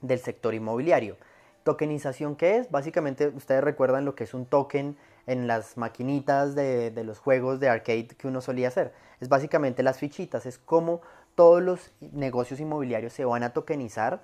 del 0.01 0.20
sector 0.20 0.53
inmobiliario. 0.53 1.17
¿Tokenización 1.65 2.36
qué 2.36 2.57
es? 2.57 2.69
Básicamente 2.69 3.29
ustedes 3.29 3.63
recuerdan 3.63 4.05
lo 4.05 4.13
que 4.13 4.25
es 4.25 4.36
un 4.36 4.45
token 4.45 4.95
en 5.25 5.48
las 5.48 5.77
maquinitas 5.77 6.53
de, 6.53 6.91
de, 6.91 7.03
los 7.03 7.17
juegos 7.17 7.60
de 7.60 7.69
arcade 7.69 8.10
que 8.10 8.27
uno 8.27 8.39
solía 8.39 8.67
hacer. 8.67 8.93
Es 9.19 9.29
básicamente 9.29 9.81
las 9.81 9.98
fichitas, 9.98 10.45
es 10.45 10.60
como 10.60 11.01
todos 11.34 11.63
los 11.63 11.91
negocios 12.00 12.60
inmobiliarios 12.60 13.13
se 13.13 13.25
van 13.25 13.41
a 13.41 13.50
tokenizar 13.50 14.22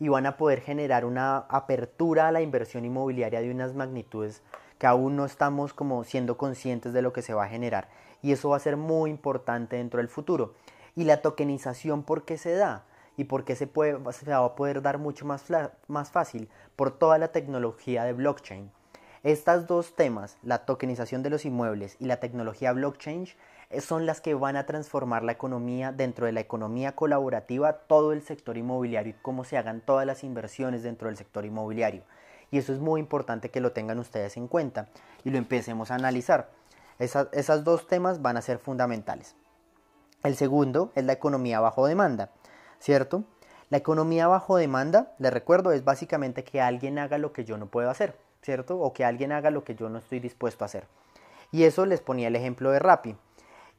y 0.00 0.08
van 0.08 0.24
a 0.24 0.38
poder 0.38 0.62
generar 0.62 1.04
una 1.04 1.36
apertura 1.50 2.26
a 2.26 2.32
la 2.32 2.40
inversión 2.40 2.86
inmobiliaria 2.86 3.42
de 3.42 3.50
unas 3.50 3.74
magnitudes 3.74 4.40
que 4.78 4.86
aún 4.86 5.14
no 5.14 5.26
estamos 5.26 5.74
como 5.74 6.04
siendo 6.04 6.38
conscientes 6.38 6.94
de 6.94 7.02
lo 7.02 7.12
que 7.12 7.20
se 7.20 7.34
va 7.34 7.44
a 7.44 7.48
generar. 7.48 7.88
Y 8.22 8.32
eso 8.32 8.48
va 8.48 8.56
a 8.56 8.60
ser 8.60 8.78
muy 8.78 9.10
importante 9.10 9.76
dentro 9.76 9.98
del 9.98 10.08
futuro. 10.08 10.54
Y 10.96 11.04
la 11.04 11.20
tokenización, 11.20 12.02
¿por 12.02 12.24
qué 12.24 12.38
se 12.38 12.54
da? 12.54 12.86
¿Y 13.18 13.24
por 13.24 13.44
qué 13.44 13.56
se, 13.56 13.66
puede, 13.66 13.98
se 14.12 14.30
va 14.30 14.44
a 14.44 14.54
poder 14.54 14.80
dar 14.80 14.98
mucho 14.98 15.26
más, 15.26 15.44
más 15.88 16.10
fácil? 16.10 16.48
Por 16.76 16.96
toda 16.96 17.18
la 17.18 17.32
tecnología 17.32 18.04
de 18.04 18.12
blockchain. 18.12 18.70
Estas 19.24 19.66
dos 19.66 19.96
temas, 19.96 20.38
la 20.44 20.64
tokenización 20.64 21.24
de 21.24 21.30
los 21.30 21.44
inmuebles 21.44 21.96
y 21.98 22.06
la 22.06 22.20
tecnología 22.20 22.72
blockchain, 22.72 23.26
eh, 23.70 23.80
son 23.80 24.06
las 24.06 24.20
que 24.20 24.34
van 24.34 24.54
a 24.54 24.66
transformar 24.66 25.24
la 25.24 25.32
economía 25.32 25.90
dentro 25.90 26.26
de 26.26 26.32
la 26.32 26.38
economía 26.38 26.94
colaborativa, 26.94 27.72
todo 27.72 28.12
el 28.12 28.22
sector 28.22 28.56
inmobiliario 28.56 29.10
y 29.10 29.20
cómo 29.20 29.42
se 29.42 29.58
hagan 29.58 29.80
todas 29.80 30.06
las 30.06 30.22
inversiones 30.22 30.84
dentro 30.84 31.08
del 31.08 31.16
sector 31.16 31.44
inmobiliario. 31.44 32.04
Y 32.52 32.58
eso 32.58 32.72
es 32.72 32.78
muy 32.78 33.00
importante 33.00 33.50
que 33.50 33.60
lo 33.60 33.72
tengan 33.72 33.98
ustedes 33.98 34.36
en 34.36 34.46
cuenta 34.46 34.86
y 35.24 35.30
lo 35.30 35.38
empecemos 35.38 35.90
a 35.90 35.96
analizar. 35.96 36.50
esas 37.00 37.64
dos 37.64 37.88
temas 37.88 38.22
van 38.22 38.36
a 38.36 38.42
ser 38.42 38.58
fundamentales. 38.58 39.34
El 40.22 40.36
segundo 40.36 40.92
es 40.94 41.04
la 41.04 41.12
economía 41.12 41.60
bajo 41.60 41.86
demanda, 41.86 42.30
¿cierto? 42.80 43.24
La 43.70 43.78
economía 43.78 44.28
bajo 44.28 44.56
demanda, 44.56 45.12
les 45.18 45.32
recuerdo, 45.32 45.72
es 45.72 45.84
básicamente 45.84 46.44
que 46.44 46.60
alguien 46.60 46.98
haga 46.98 47.18
lo 47.18 47.32
que 47.32 47.44
yo 47.44 47.58
no 47.58 47.66
puedo 47.66 47.90
hacer. 47.90 48.14
¿cierto? 48.42 48.78
O 48.78 48.92
que 48.92 49.04
alguien 49.04 49.32
haga 49.32 49.50
lo 49.50 49.64
que 49.64 49.74
yo 49.74 49.88
no 49.88 49.98
estoy 49.98 50.20
dispuesto 50.20 50.64
a 50.64 50.66
hacer. 50.66 50.86
Y 51.52 51.64
eso 51.64 51.86
les 51.86 52.00
ponía 52.00 52.28
el 52.28 52.36
ejemplo 52.36 52.70
de 52.70 52.78
Rappi. 52.78 53.16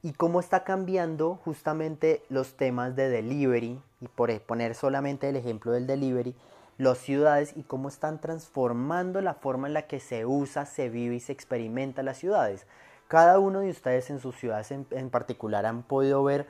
Y 0.02 0.14
cómo 0.14 0.40
está 0.40 0.64
cambiando 0.64 1.36
justamente 1.44 2.24
los 2.30 2.56
temas 2.56 2.96
de 2.96 3.10
delivery, 3.10 3.82
y 4.00 4.08
por 4.08 4.32
e, 4.32 4.40
poner 4.40 4.76
solamente 4.76 5.28
el 5.28 5.36
ejemplo 5.36 5.72
del 5.72 5.88
delivery, 5.88 6.36
las 6.78 7.00
ciudades 7.00 7.54
y 7.58 7.64
cómo 7.64 7.90
están 7.90 8.22
transformando 8.22 9.20
la 9.22 9.34
forma 9.34 9.68
en 9.68 9.74
la 9.74 9.88
que 9.88 10.00
se 10.00 10.26
usa, 10.26 10.66
se 10.66 10.88
vive 10.90 11.16
y 11.16 11.20
se 11.20 11.34
experimenta 11.34 12.02
las 12.02 12.18
ciudades. 12.18 12.66
Cada 13.10 13.40
uno 13.40 13.60
de 13.60 13.72
ustedes 13.72 14.10
en 14.10 14.20
sus 14.20 14.36
ciudades 14.36 14.72
en, 14.72 15.10
particular 15.10 15.66
han 15.66 15.84
podido 15.84 16.24
ver 16.24 16.48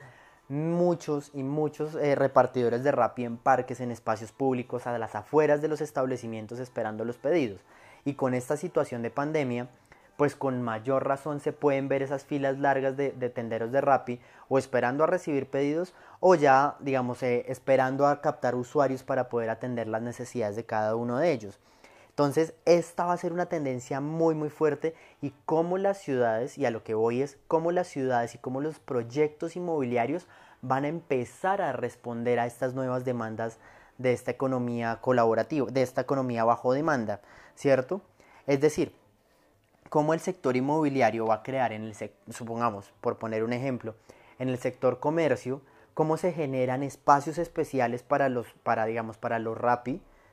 muchos 0.50 1.30
y 1.32 1.44
muchos 1.44 1.94
eh, 1.94 2.16
repartidores 2.16 2.82
de 2.82 2.90
Rappi 2.90 3.24
en 3.24 3.36
parques, 3.36 3.80
en 3.80 3.92
espacios 3.92 4.32
públicos, 4.32 4.86
a 4.86 4.98
las 4.98 5.14
afueras 5.14 5.62
de 5.62 5.68
los 5.68 5.80
establecimientos 5.80 6.58
esperando 6.58 7.04
los 7.04 7.16
pedidos 7.16 7.60
y 8.04 8.14
con 8.14 8.34
esta 8.34 8.56
situación 8.56 9.02
de 9.02 9.10
pandemia, 9.10 9.68
pues 10.16 10.34
con 10.34 10.60
mayor 10.60 11.06
razón 11.06 11.38
se 11.38 11.52
pueden 11.52 11.88
ver 11.88 12.02
esas 12.02 12.24
filas 12.24 12.58
largas 12.58 12.96
de, 12.96 13.10
tenderos 13.10 13.70
de 13.70 13.80
Rappi 13.80 14.20
o 14.48 14.58
esperando 14.58 15.04
a 15.04 15.06
recibir 15.06 15.48
pedidos 15.48 15.94
o 16.18 16.34
ya, 16.34 16.76
digamos, 16.80 17.22
eh, 17.22 17.44
esperando 17.48 18.06
a 18.06 18.20
captar 18.20 18.56
usuarios 18.56 19.04
para 19.04 19.28
poder 19.28 19.50
atender 19.50 19.86
las 19.86 20.02
necesidades 20.02 20.56
de 20.56 20.66
cada 20.66 20.96
uno 20.96 21.18
de 21.18 21.32
ellos. 21.32 21.60
Entonces, 22.20 22.52
esta 22.66 23.06
va 23.06 23.14
a 23.14 23.16
ser 23.16 23.32
una 23.32 23.46
tendencia 23.46 24.02
muy, 24.02 24.34
muy 24.34 24.50
fuerte 24.50 24.94
y 25.22 25.32
cómo 25.46 25.78
las 25.78 25.96
ciudades, 25.96 26.58
y 26.58 26.66
a 26.66 26.70
lo 26.70 26.84
que 26.84 26.92
voy 26.92 27.22
es 27.22 27.38
cómo 27.48 27.72
las 27.72 27.86
ciudades 27.86 28.34
y 28.34 28.38
cómo 28.38 28.60
los 28.60 28.78
proyectos 28.78 29.56
inmobiliarios 29.56 30.28
van 30.60 30.84
a 30.84 30.88
empezar 30.88 31.62
a 31.62 31.72
responder 31.72 32.38
a 32.38 32.44
estas 32.44 32.74
nuevas 32.74 33.06
demandas 33.06 33.58
de 33.96 34.12
esta 34.12 34.32
economía 34.32 34.98
colaborativa, 35.00 35.70
de 35.70 35.80
esta 35.80 36.02
economía 36.02 36.44
bajo 36.44 36.74
demanda, 36.74 37.22
¿cierto? 37.54 38.02
Es 38.46 38.60
decir, 38.60 38.94
cómo 39.88 40.12
el 40.12 40.20
sector 40.20 40.58
inmobiliario 40.58 41.24
va 41.24 41.36
a 41.36 41.42
crear 41.42 41.72
en 41.72 41.84
el 41.84 41.94
supongamos, 42.28 42.92
por 43.00 43.16
poner 43.16 43.44
un 43.44 43.54
ejemplo, 43.54 43.94
en 44.38 44.50
el 44.50 44.58
sector 44.58 45.00
comercio, 45.00 45.62
cómo 45.94 46.18
se 46.18 46.34
generan 46.34 46.82
espacios 46.82 47.38
especiales 47.38 48.02
para 48.02 48.28
los 48.28 48.46
para 48.62 48.84
digamos 48.84 49.16
para 49.16 49.38
los 49.38 49.56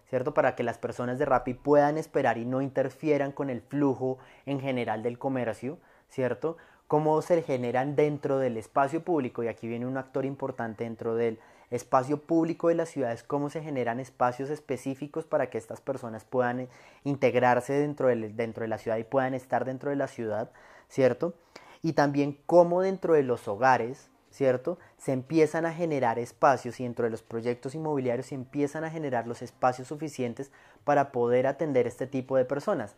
¿cierto? 0.09 0.33
Para 0.33 0.55
que 0.55 0.63
las 0.63 0.77
personas 0.77 1.19
de 1.19 1.25
Rappi 1.25 1.53
puedan 1.53 1.97
esperar 1.97 2.37
y 2.37 2.45
no 2.45 2.61
interfieran 2.61 3.31
con 3.31 3.49
el 3.49 3.61
flujo 3.61 4.17
en 4.45 4.59
general 4.59 5.03
del 5.03 5.17
comercio, 5.17 5.77
¿cierto? 6.09 6.57
Cómo 6.87 7.21
se 7.21 7.41
generan 7.41 7.95
dentro 7.95 8.39
del 8.39 8.57
espacio 8.57 9.03
público 9.03 9.43
y 9.43 9.47
aquí 9.47 9.67
viene 9.67 9.85
un 9.85 9.97
actor 9.97 10.25
importante 10.25 10.85
dentro 10.85 11.15
del 11.15 11.39
espacio 11.69 12.21
público 12.21 12.69
de 12.69 12.75
las 12.75 12.89
ciudades, 12.89 13.23
cómo 13.23 13.49
se 13.49 13.61
generan 13.61 13.99
espacios 13.99 14.49
específicos 14.49 15.25
para 15.25 15.49
que 15.49 15.57
estas 15.57 15.81
personas 15.81 16.23
puedan 16.23 16.61
eh, 16.61 16.69
integrarse 17.03 17.73
dentro 17.73 18.07
de, 18.07 18.29
dentro 18.29 18.61
de 18.61 18.69
la 18.69 18.77
ciudad 18.77 18.97
y 18.97 19.03
puedan 19.03 19.33
estar 19.33 19.65
dentro 19.65 19.89
de 19.89 19.97
la 19.97 20.07
ciudad, 20.07 20.51
¿cierto? 20.87 21.33
Y 21.81 21.93
también 21.93 22.39
cómo 22.45 22.81
dentro 22.81 23.15
de 23.15 23.23
los 23.23 23.49
hogares, 23.49 24.09
¿cierto? 24.37 24.77
Se 24.97 25.11
empiezan 25.11 25.65
a 25.65 25.73
generar 25.73 26.19
espacios 26.19 26.79
y 26.79 26.83
dentro 26.83 27.05
de 27.05 27.11
los 27.11 27.23
proyectos 27.23 27.73
inmobiliarios 27.73 28.27
se 28.27 28.35
empiezan 28.35 28.83
a 28.83 28.91
generar 28.91 29.27
los 29.27 29.41
espacios 29.41 29.87
suficientes 29.87 30.51
para 30.83 31.11
poder 31.11 31.47
atender 31.47 31.87
este 31.87 32.05
tipo 32.05 32.37
de 32.37 32.45
personas. 32.45 32.95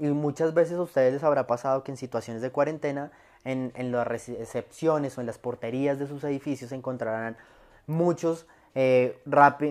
Y 0.00 0.08
muchas 0.08 0.54
veces 0.54 0.78
a 0.78 0.82
ustedes 0.82 1.12
les 1.12 1.22
habrá 1.22 1.46
pasado 1.46 1.84
que 1.84 1.92
en 1.92 1.96
situaciones 1.96 2.42
de 2.42 2.50
cuarentena, 2.50 3.12
en, 3.44 3.72
en 3.76 3.92
las 3.92 4.06
recepciones 4.06 5.16
o 5.16 5.20
en 5.20 5.28
las 5.28 5.38
porterías 5.38 6.00
de 6.00 6.08
sus 6.08 6.24
edificios 6.24 6.70
se 6.70 6.76
encontrarán 6.76 7.36
muchos, 7.86 8.46
eh, 8.74 9.20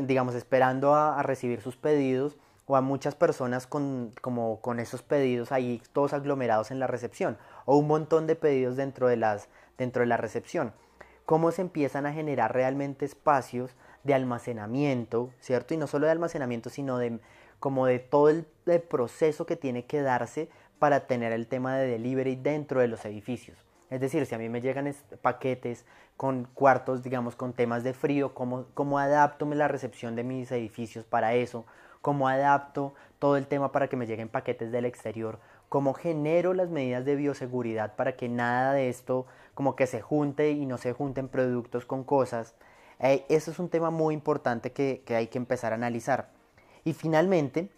digamos, 0.04 0.34
esperando 0.36 0.96
a, 0.96 1.22
recibir 1.24 1.62
sus 1.62 1.76
pedidos 1.76 2.38
o 2.68 2.78
a 2.78 2.82
muchas 2.82 3.16
personas 3.16 3.68
con, 3.68 4.14
como 4.22 4.62
con 4.62 4.80
esos 4.80 5.02
pedidos 5.02 5.52
ahí 5.52 5.82
todos 5.92 6.14
aglomerados 6.14 6.72
en 6.72 6.80
la 6.80 6.88
recepción 6.88 7.38
o 7.66 7.76
un 7.76 7.88
montón 7.88 8.28
de 8.28 8.36
pedidos 8.36 8.78
dentro 8.78 9.10
de, 9.10 9.18
las, 9.18 9.50
dentro 9.78 10.02
de 10.02 10.08
la 10.08 10.16
recepción. 10.16 10.74
Cómo 11.26 11.52
se 11.52 11.62
empiezan 11.62 12.06
a 12.06 12.14
generar 12.14 12.54
realmente 12.54 13.06
espacios 13.06 13.76
de 14.04 14.14
almacenamiento, 14.14 15.32
¿cierto? 15.40 15.74
Y 15.74 15.78
no 15.78 15.88
solo 15.88 16.06
de 16.06 16.12
almacenamiento, 16.12 16.70
sino 16.70 16.98
de 16.98 17.20
como 17.60 17.86
de 17.86 18.00
todo 18.00 18.30
el 18.30 18.46
proceso 18.90 19.46
que 19.46 19.56
tiene 19.56 19.86
que 19.86 20.02
darse 20.02 20.50
para 20.80 21.02
tener 21.06 21.32
el 21.32 21.48
tema 21.48 21.76
de 21.76 21.88
delivery 21.88 22.36
dentro 22.36 22.82
de 22.82 22.88
los 22.88 23.06
edificios. 23.06 23.64
Es 23.92 24.00
decir, 24.00 24.26
si 24.26 24.34
a 24.34 24.38
mí 24.40 24.50
me 24.50 24.62
llegan 24.62 24.92
paquetes 25.22 25.86
con 26.18 26.46
cuartos, 26.46 27.04
digamos, 27.04 27.36
con 27.36 27.54
temas 27.54 27.84
de 27.84 27.94
frío, 27.94 28.34
¿cómo, 28.34 28.66
cómo 28.74 28.98
adapto 28.98 29.46
la 29.46 29.68
recepción 29.68 30.16
de 30.16 30.24
mis 30.24 30.52
edificios 30.52 31.06
para 31.06 31.36
eso? 31.36 31.66
¿Cómo 32.02 32.30
adapto 32.30 32.96
todo 33.20 33.38
el 33.38 33.48
tema 33.48 33.72
para 33.72 33.90
que 33.90 33.98
me 33.98 34.08
lleguen 34.08 34.30
paquetes 34.30 34.72
del 34.72 34.86
exterior? 34.86 35.40
¿Cómo 35.72 35.94
genero 35.94 36.54
las 36.54 36.70
medidas 36.70 37.06
de 37.06 37.16
bioseguridad 37.16 37.96
para 37.96 38.18
que 38.18 38.28
nada 38.28 38.74
de 38.74 38.90
esto 38.90 39.26
como 39.54 39.78
que 39.78 39.88
se 39.88 40.02
junte 40.02 40.52
y 40.52 40.66
no 40.66 40.78
se 40.78 40.92
junten 40.92 41.30
productos 41.30 41.86
con 41.86 42.04
cosas? 42.04 42.56
Eh, 43.00 43.24
eso 43.30 43.52
es 43.52 43.58
un 43.58 43.70
tema 43.70 43.90
muy 43.90 44.14
importante 44.14 44.74
que 44.74 45.02
hay 45.08 45.28
que 45.28 45.38
empezar 45.38 45.72
a 45.72 45.76
analizar. 45.76 46.28
Y 46.84 46.92
finalmente, 46.92 47.70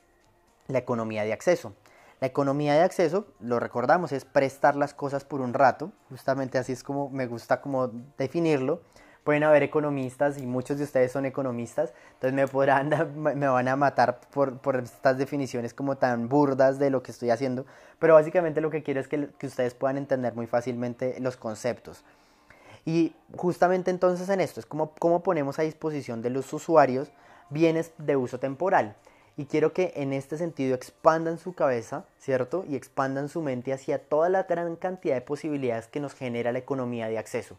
la 0.69 0.79
economía 0.79 1.23
de 1.23 1.33
acceso. 1.33 1.75
La 2.19 2.25
economía 2.25 2.73
de 2.73 2.81
acceso, 2.81 3.27
lo 3.39 3.59
recordamos, 3.59 4.11
es 4.11 4.25
prestar 4.25 4.75
las 4.75 4.95
cosas 4.95 5.23
por 5.23 5.41
un 5.41 5.53
rato, 5.53 5.91
justamente 6.09 6.57
así 6.57 6.71
es 6.71 6.83
como 6.83 7.11
me 7.11 7.27
gusta 7.27 7.61
como 7.61 7.89
definirlo. 8.17 8.81
Pueden 9.23 9.43
haber 9.43 9.63
economistas 9.63 10.37
y 10.37 10.45
muchos 10.45 10.77
de 10.77 10.83
ustedes 10.83 11.11
son 11.11 11.25
economistas, 11.25 11.93
entonces 12.13 12.33
me 12.33 12.47
podrán 12.47 12.89
me 13.15 13.47
van 13.47 13.67
a 13.67 13.75
matar 13.75 14.19
por, 14.33 14.57
por 14.57 14.77
estas 14.77 15.17
definiciones 15.17 15.73
como 15.73 15.97
tan 15.97 16.27
burdas 16.27 16.79
de 16.79 16.89
lo 16.89 17.03
que 17.03 17.11
estoy 17.11 17.29
haciendo, 17.29 17.65
pero 17.99 18.15
básicamente 18.15 18.59
lo 18.61 18.69
que 18.69 18.83
quiero 18.83 18.99
es 18.99 19.07
que, 19.07 19.29
que 19.37 19.47
ustedes 19.47 19.73
puedan 19.73 19.97
entender 19.97 20.35
muy 20.35 20.47
fácilmente 20.47 21.15
los 21.19 21.37
conceptos. 21.37 22.03
Y 22.85 23.15
justamente 23.37 23.91
entonces 23.91 24.27
en 24.27 24.41
esto 24.41 24.59
es 24.59 24.65
como 24.65 24.93
cómo 24.99 25.23
ponemos 25.23 25.57
a 25.57 25.63
disposición 25.63 26.21
de 26.21 26.29
los 26.29 26.51
usuarios 26.51 27.11
bienes 27.49 27.91
de 27.97 28.17
uso 28.17 28.39
temporal 28.39 28.95
y 29.35 29.45
quiero 29.45 29.73
que 29.73 29.93
en 29.95 30.13
este 30.13 30.37
sentido 30.37 30.75
expandan 30.75 31.39
su 31.39 31.53
cabeza, 31.53 32.05
¿cierto? 32.19 32.65
Y 32.67 32.75
expandan 32.75 33.29
su 33.29 33.41
mente 33.41 33.73
hacia 33.73 33.97
toda 33.97 34.29
la 34.29 34.43
gran 34.43 34.75
cantidad 34.75 35.15
de 35.15 35.21
posibilidades 35.21 35.87
que 35.87 35.99
nos 35.99 36.13
genera 36.13 36.51
la 36.51 36.59
economía 36.59 37.07
de 37.07 37.17
acceso. 37.17 37.57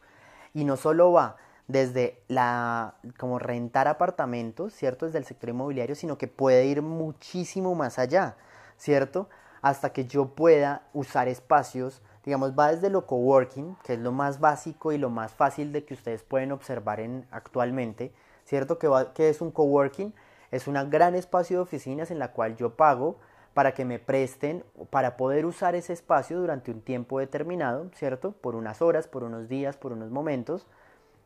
Y 0.53 0.65
no 0.65 0.77
solo 0.77 1.11
va 1.11 1.37
desde 1.67 2.23
la 2.29 2.95
como 3.19 3.39
rentar 3.39 3.89
apartamentos, 3.89 4.75
¿cierto? 4.75 5.07
Desde 5.07 5.19
el 5.19 5.25
sector 5.25 5.51
inmobiliario, 5.51 5.95
sino 5.95 6.19
que 6.19 6.29
puede 6.29 6.67
ir 6.67 6.83
muchísimo 6.83 7.75
más 7.75 7.99
allá, 7.99 8.37
¿cierto? 8.77 9.29
Hasta 9.63 9.93
que 9.93 10.07
yo 10.07 10.35
pueda 10.35 10.83
usar 10.93 11.29
espacios, 11.29 12.03
digamos, 12.25 12.53
va 12.59 12.73
desde 12.73 12.91
lo 12.91 13.07
coworking, 13.07 13.77
que 13.83 13.95
es 13.95 13.99
lo 13.99 14.13
más 14.13 14.41
básico 14.41 14.93
y 14.93 14.99
lo 14.99 15.09
más 15.09 15.33
fácil 15.33 15.73
de 15.73 15.85
que 15.85 15.95
ustedes 15.95 16.23
pueden 16.23 16.53
observar 16.53 17.01
en, 17.01 17.27
actualmente, 17.31 18.13
¿cierto? 18.45 18.79
Que, 18.79 18.89
va, 18.89 19.15
que 19.15 19.31
es 19.31 19.41
un 19.41 19.51
coworking? 19.51 20.15
Es 20.51 20.69
un 20.69 20.75
gran 20.91 21.15
espacio 21.15 21.57
de 21.57 21.63
oficinas 21.63 22.11
en 22.11 22.19
la 22.19 22.33
cual 22.33 22.57
yo 22.57 22.77
pago 22.77 23.17
para 23.55 23.73
que 23.73 23.85
me 23.85 23.99
presten, 23.99 24.65
para 24.91 25.17
poder 25.17 25.47
usar 25.47 25.75
ese 25.75 25.93
espacio 25.93 26.39
durante 26.39 26.71
un 26.71 26.83
tiempo 26.83 27.21
determinado, 27.21 27.91
¿cierto? 27.95 28.33
Por 28.33 28.55
unas 28.55 28.83
horas, 28.83 29.09
por 29.09 29.25
unos 29.25 29.49
días, 29.49 29.77
por 29.77 29.93
unos 29.93 30.11
momentos, 30.11 30.67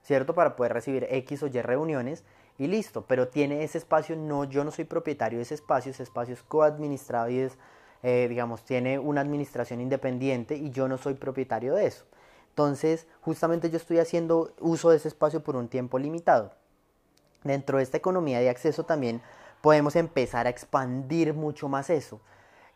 ¿cierto? 0.02 0.34
Para 0.34 0.56
poder 0.56 0.72
recibir 0.72 1.06
X 1.10 1.42
o 1.42 1.46
Y 1.46 1.62
reuniones 1.62 2.24
y 2.58 2.66
listo, 2.66 3.04
pero 3.06 3.28
tiene 3.28 3.62
ese 3.62 3.78
espacio, 3.78 4.16
no, 4.16 4.44
yo 4.44 4.64
no 4.64 4.70
soy 4.70 4.84
propietario 4.84 5.38
de 5.38 5.44
ese 5.44 5.54
espacio, 5.54 5.92
ese 5.92 6.02
espacio 6.02 6.34
es 6.34 6.42
coadministrado 6.42 7.30
y 7.30 7.38
es, 7.38 7.56
eh, 8.02 8.26
digamos, 8.28 8.64
tiene 8.64 8.98
una 8.98 9.20
administración 9.20 9.80
independiente 9.80 10.56
y 10.56 10.70
yo 10.70 10.88
no 10.88 10.98
soy 10.98 11.14
propietario 11.14 11.74
de 11.74 11.86
eso. 11.86 12.04
Entonces, 12.50 13.06
justamente 13.20 13.70
yo 13.70 13.76
estoy 13.76 14.00
haciendo 14.00 14.52
uso 14.58 14.90
de 14.90 14.96
ese 14.96 15.06
espacio 15.06 15.44
por 15.44 15.54
un 15.54 15.68
tiempo 15.68 15.98
limitado. 15.98 16.52
Dentro 17.44 17.78
de 17.78 17.84
esta 17.84 17.96
economía 17.96 18.40
de 18.40 18.50
acceso 18.50 18.84
también 18.84 19.22
podemos 19.60 19.94
empezar 19.94 20.48
a 20.48 20.50
expandir 20.50 21.34
mucho 21.34 21.68
más 21.68 21.88
eso. 21.88 22.20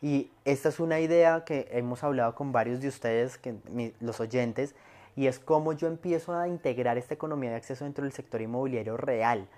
Y 0.01 0.31
esta 0.45 0.69
es 0.69 0.79
una 0.79 1.01
idea 1.01 1.45
que 1.45 1.69
hemos 1.73 2.05
hablado 2.05 2.35
con 2.37 2.53
varios 2.53 2.81
de 2.81 2.89
ustedes, 2.89 3.39
que, 3.39 3.57
los 4.01 4.21
oyentes, 4.21 4.77
y 5.17 5.27
es 5.27 5.39
cómo 5.39 5.73
yo 5.73 5.89
empiezo 5.89 6.35
a 6.35 6.49
integrar 6.49 6.99
esta 6.99 7.15
economía 7.15 7.51
de 7.51 7.57
acceso 7.57 7.85
dentro 7.85 8.05
del 8.05 8.13
sector 8.13 8.41
inmobiliario 8.41 8.97
real. 8.97 9.49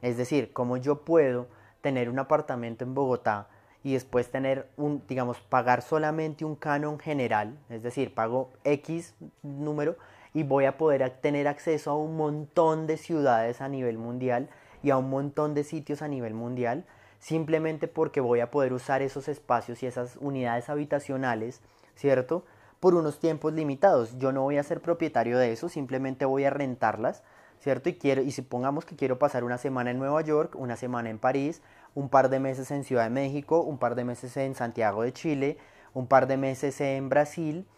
Es 0.00 0.16
decir, 0.16 0.52
cómo 0.52 0.76
yo 0.76 1.04
puedo 1.04 1.46
tener 1.80 2.08
un 2.08 2.18
apartamento 2.18 2.84
en 2.84 2.94
Bogotá 2.94 3.48
y 3.84 3.94
después 3.94 4.30
tener 4.30 4.68
un, 4.76 5.02
digamos, 5.08 5.40
pagar 5.40 5.82
solamente 5.82 6.44
un 6.44 6.56
canon 6.56 6.98
general, 6.98 7.58
es 7.68 7.82
decir, 7.82 8.14
pago 8.14 8.50
X 8.64 9.14
número 9.42 9.96
y 10.34 10.44
voy 10.44 10.64
a 10.64 10.78
poder 10.78 11.08
tener 11.20 11.48
acceso 11.48 11.90
a 11.90 11.96
un 11.96 12.16
montón 12.16 12.86
de 12.86 12.96
ciudades 12.96 13.60
a 13.60 13.68
nivel 13.68 13.98
mundial 13.98 14.48
y 14.82 14.90
a 14.90 14.96
un 14.96 15.10
montón 15.10 15.54
de 15.54 15.64
sitios 15.64 16.02
a 16.02 16.08
nivel 16.08 16.34
mundial, 16.34 16.84
simplemente 17.18 17.86
porque 17.88 18.20
voy 18.20 18.40
a 18.40 18.50
poder 18.50 18.72
usar 18.72 19.02
esos 19.02 19.28
espacios 19.28 19.82
y 19.82 19.86
esas 19.86 20.16
unidades 20.16 20.68
habitacionales, 20.68 21.60
¿cierto? 21.94 22.44
Por 22.82 22.96
unos 22.96 23.20
tiempos 23.20 23.52
limitados. 23.52 24.18
Yo 24.18 24.32
no 24.32 24.42
voy 24.42 24.58
a 24.58 24.62
ser 24.64 24.80
propietario 24.80 25.38
de 25.38 25.52
eso, 25.52 25.68
simplemente 25.68 26.24
voy 26.24 26.46
a 26.46 26.50
rentarlas, 26.50 27.22
¿cierto? 27.60 27.88
Y 27.88 27.94
quiero 27.94 28.22
y 28.22 28.32
supongamos 28.32 28.84
que 28.84 28.96
quiero 28.96 29.20
pasar 29.20 29.44
una 29.44 29.56
semana 29.56 29.92
en 29.92 30.00
Nueva 30.00 30.20
York, 30.22 30.56
una 30.56 30.74
semana 30.74 31.08
en 31.08 31.20
París, 31.20 31.62
un 31.94 32.08
par 32.08 32.28
de 32.28 32.40
meses 32.40 32.72
en 32.72 32.82
Ciudad 32.82 33.04
de 33.04 33.10
México, 33.10 33.60
un 33.60 33.78
par 33.78 33.94
de 33.94 34.02
meses 34.02 34.36
en 34.36 34.56
Santiago 34.56 35.04
de 35.04 35.12
Chile, 35.12 35.58
un 35.94 36.08
par 36.08 36.26
de 36.26 36.36
meses 36.36 36.80
en 36.80 37.08
Brasil 37.08 37.68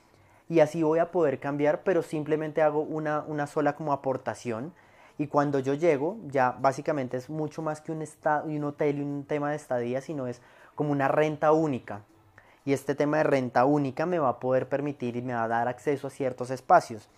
y 0.49 0.61
así 0.61 0.83
voy 0.83 1.01
a 1.01 1.11
poder 1.11 1.39
cambiar, 1.39 1.83
pero 1.83 2.01
simplemente 2.01 2.63
hago 2.63 2.81
una, 2.81 3.25
una 3.29 3.47
sola 3.47 3.77
como 3.77 3.93
aportación 3.93 4.73
y 5.19 5.27
cuando 5.27 5.59
yo 5.59 5.75
llego 5.75 6.17
ya 6.29 6.57
básicamente 6.59 7.19
es 7.19 7.29
mucho 7.29 7.61
más 7.61 7.83
que 7.83 7.93
un, 7.93 8.03
un 8.47 8.65
hotel 8.65 9.01
y 9.01 9.03
un 9.03 9.25
tema 9.27 9.51
de 9.51 9.57
estadía, 9.57 10.01
sino 10.01 10.29
es 10.29 10.41
como 10.75 10.93
una 10.93 11.09
renta 11.09 11.53
única. 11.53 12.01
Y 12.65 12.73
este 12.73 12.95
tema 12.95 13.19
de 13.19 13.25
renta 13.25 13.65
única 13.65 14.07
me 14.07 14.19
va 14.19 14.29
a 14.31 14.41
poder 14.41 14.69
permitir 14.69 15.17
y 15.17 15.23
me 15.23 15.35
va 15.35 15.45
a 15.45 15.49
dar 15.49 15.69
acceso 15.69 16.07
a 16.07 16.11
ciertos 16.11 16.51
espacios. 16.51 17.09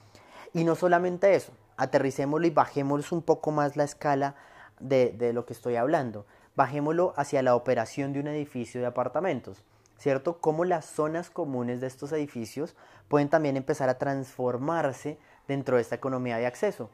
Y 0.53 0.65
no 0.65 0.75
solamente 0.75 1.35
eso, 1.35 1.53
aterricémoslo 1.77 2.47
y 2.47 2.51
bajémoslo 2.51 3.17
un 3.17 3.23
poco 3.23 3.51
más 3.53 3.77
la 3.77 3.85
escala 3.85 4.35
de, 4.81 5.11
de 5.13 5.33
lo 5.33 5.47
que 5.47 5.53
estoy 5.53 5.77
hablando 5.77 6.27
bajémoslo 6.57 7.13
hacia 7.17 7.43
la 7.43 7.55
operación 7.55 8.13
de 8.13 8.21
un 8.21 8.27
edificio 8.27 8.81
de 8.81 8.87
apartamentos, 8.87 9.63
¿cierto? 9.99 10.41
Cómo 10.41 10.65
las 10.65 10.87
zonas 10.87 11.31
comunes 11.31 11.81
de 11.81 11.87
estos 11.87 12.11
edificios 12.13 12.75
pueden 13.09 13.29
también 13.29 13.57
empezar 13.57 13.89
a 13.89 13.99
transformarse 13.99 15.19
dentro 15.47 15.77
de 15.77 15.83
esta 15.83 15.95
economía 15.95 16.39
de 16.39 16.47
acceso. 16.47 16.91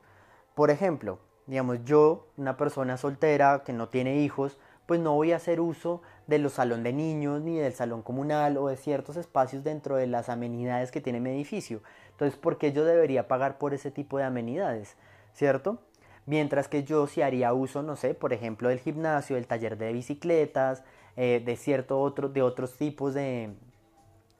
Por 0.54 0.70
ejemplo, 0.70 1.20
digamos, 1.46 1.78
yo, 1.84 2.26
una 2.36 2.56
persona 2.56 2.96
soltera 2.96 3.62
que 3.64 3.72
no 3.72 3.88
tiene 3.88 4.16
hijos, 4.18 4.58
pues 4.86 5.00
no 5.00 5.14
voy 5.14 5.32
a 5.32 5.36
hacer 5.36 5.60
uso 5.60 6.02
de 6.26 6.38
los 6.38 6.54
salón 6.54 6.82
de 6.82 6.92
niños 6.92 7.42
ni 7.42 7.58
del 7.58 7.72
salón 7.72 8.02
comunal 8.02 8.56
o 8.56 8.68
de 8.68 8.76
ciertos 8.76 9.16
espacios 9.16 9.64
dentro 9.64 9.96
de 9.96 10.06
las 10.06 10.28
amenidades 10.28 10.90
que 10.90 11.00
tiene 11.00 11.20
mi 11.20 11.30
edificio. 11.30 11.82
Entonces, 12.10 12.38
¿por 12.38 12.58
qué 12.58 12.72
yo 12.72 12.84
debería 12.84 13.28
pagar 13.28 13.58
por 13.58 13.74
ese 13.74 13.90
tipo 13.90 14.18
de 14.18 14.24
amenidades? 14.24 14.96
¿Cierto? 15.32 15.78
Mientras 16.26 16.68
que 16.68 16.84
yo 16.84 17.06
sí 17.06 17.22
haría 17.22 17.52
uso, 17.52 17.82
no 17.82 17.96
sé, 17.96 18.14
por 18.14 18.32
ejemplo, 18.32 18.68
del 18.68 18.78
gimnasio, 18.78 19.36
del 19.36 19.46
taller 19.46 19.76
de 19.76 19.92
bicicletas, 19.92 20.84
eh, 21.16 21.42
de 21.44 21.56
cierto 21.56 22.00
otro, 22.00 22.28
de 22.28 22.42
otros 22.42 22.76
tipos 22.76 23.14
de, 23.14 23.54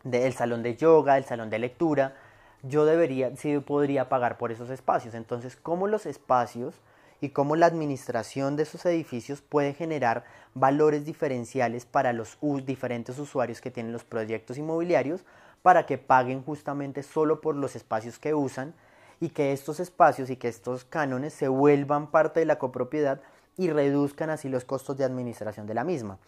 del 0.05 0.33
salón 0.33 0.63
de 0.63 0.77
yoga, 0.77 1.15
del 1.15 1.25
salón 1.25 1.51
de 1.51 1.59
lectura, 1.59 2.15
yo 2.63 2.85
debería, 2.85 3.35
sí 3.37 3.59
podría 3.59 4.09
pagar 4.09 4.39
por 4.39 4.53
esos 4.53 4.71
espacios. 4.71 5.15
Entonces, 5.15 5.57
¿cómo 5.57 5.89
los 5.89 6.07
espacios 6.07 6.81
y 7.23 7.29
cómo 7.31 7.55
la 7.55 7.67
administración 7.67 8.57
de 8.57 8.65
esos 8.65 8.85
edificios 8.85 9.43
puede 9.43 9.75
generar 9.75 10.25
valores 10.55 11.05
diferenciales 11.05 11.87
para 11.87 12.13
los 12.13 12.37
diferentes 12.67 13.17
usuarios 13.21 13.61
que 13.61 13.71
tienen 13.71 13.93
los 13.93 14.03
proyectos 14.03 14.59
inmobiliarios 14.59 15.25
para 15.63 15.87
que 15.87 15.99
paguen 15.99 16.43
justamente 16.43 17.05
solo 17.05 17.41
por 17.41 17.55
los 17.55 17.77
espacios 17.77 18.19
que 18.19 18.35
usan 18.35 18.75
y 19.21 19.29
que 19.29 19.53
estos 19.53 19.79
espacios 19.79 20.31
y 20.31 20.37
que 20.37 20.49
estos 20.49 20.85
cánones 20.85 21.33
se 21.33 21.47
vuelvan 21.47 22.11
parte 22.11 22.41
de 22.41 22.47
la 22.47 22.59
copropiedad 22.59 23.21
y 23.57 23.71
reduzcan 23.71 24.29
así 24.29 24.49
los 24.49 24.65
costos 24.65 24.97
de 24.97 25.05
administración 25.05 25.69
de 25.69 25.75
la 25.75 25.85
misma. 25.85 26.19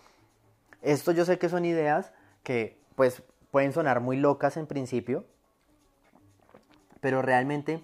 Esto 0.80 1.10
yo 1.10 1.24
sé 1.24 1.40
que 1.40 1.48
son 1.48 1.64
ideas 1.64 2.12
que 2.44 2.78
pues 2.94 3.24
pueden 3.50 3.72
sonar 3.72 3.98
muy 3.98 4.16
locas 4.16 4.56
en 4.56 4.68
principio, 4.68 5.24
pero 7.00 7.20
realmente 7.20 7.82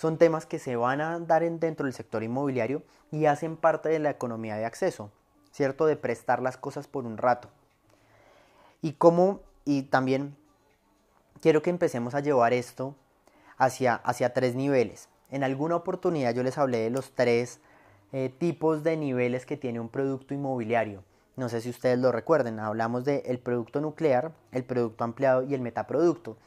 son 0.00 0.16
temas 0.16 0.46
que 0.46 0.58
se 0.58 0.76
van 0.76 1.02
a 1.02 1.18
dar 1.18 1.42
dentro 1.42 1.84
del 1.84 1.92
sector 1.92 2.22
inmobiliario 2.22 2.82
y 3.12 3.26
hacen 3.26 3.58
parte 3.58 3.90
de 3.90 3.98
la 3.98 4.08
economía 4.08 4.56
de 4.56 4.64
acceso, 4.64 5.10
¿cierto? 5.52 5.84
De 5.84 5.94
prestar 5.94 6.40
las 6.40 6.56
cosas 6.56 6.86
por 6.86 7.04
un 7.04 7.18
rato. 7.18 7.50
Y 8.80 8.92
cómo, 8.94 9.40
y 9.66 9.82
también 9.82 10.34
quiero 11.42 11.60
que 11.60 11.68
empecemos 11.68 12.14
a 12.14 12.20
llevar 12.20 12.54
esto 12.54 12.94
hacia, 13.58 13.96
hacia 13.96 14.32
tres 14.32 14.54
niveles. 14.54 15.10
En 15.30 15.44
alguna 15.44 15.76
oportunidad 15.76 16.32
yo 16.32 16.44
les 16.44 16.56
hablé 16.56 16.78
de 16.78 16.88
los 16.88 17.12
tres 17.12 17.60
eh, 18.12 18.32
tipos 18.38 18.82
de 18.82 18.96
niveles 18.96 19.44
que 19.44 19.58
tiene 19.58 19.80
un 19.80 19.90
producto 19.90 20.32
inmobiliario. 20.32 21.04
No 21.36 21.50
sé 21.50 21.60
si 21.60 21.68
ustedes 21.68 21.98
lo 21.98 22.10
recuerden, 22.10 22.58
hablamos 22.58 23.04
del 23.04 23.20
el 23.26 23.38
producto 23.38 23.82
nuclear, 23.82 24.32
el 24.50 24.64
producto 24.64 25.04
ampliado 25.04 25.42
y 25.42 25.52
el 25.52 25.60
metaproducto. 25.60 26.38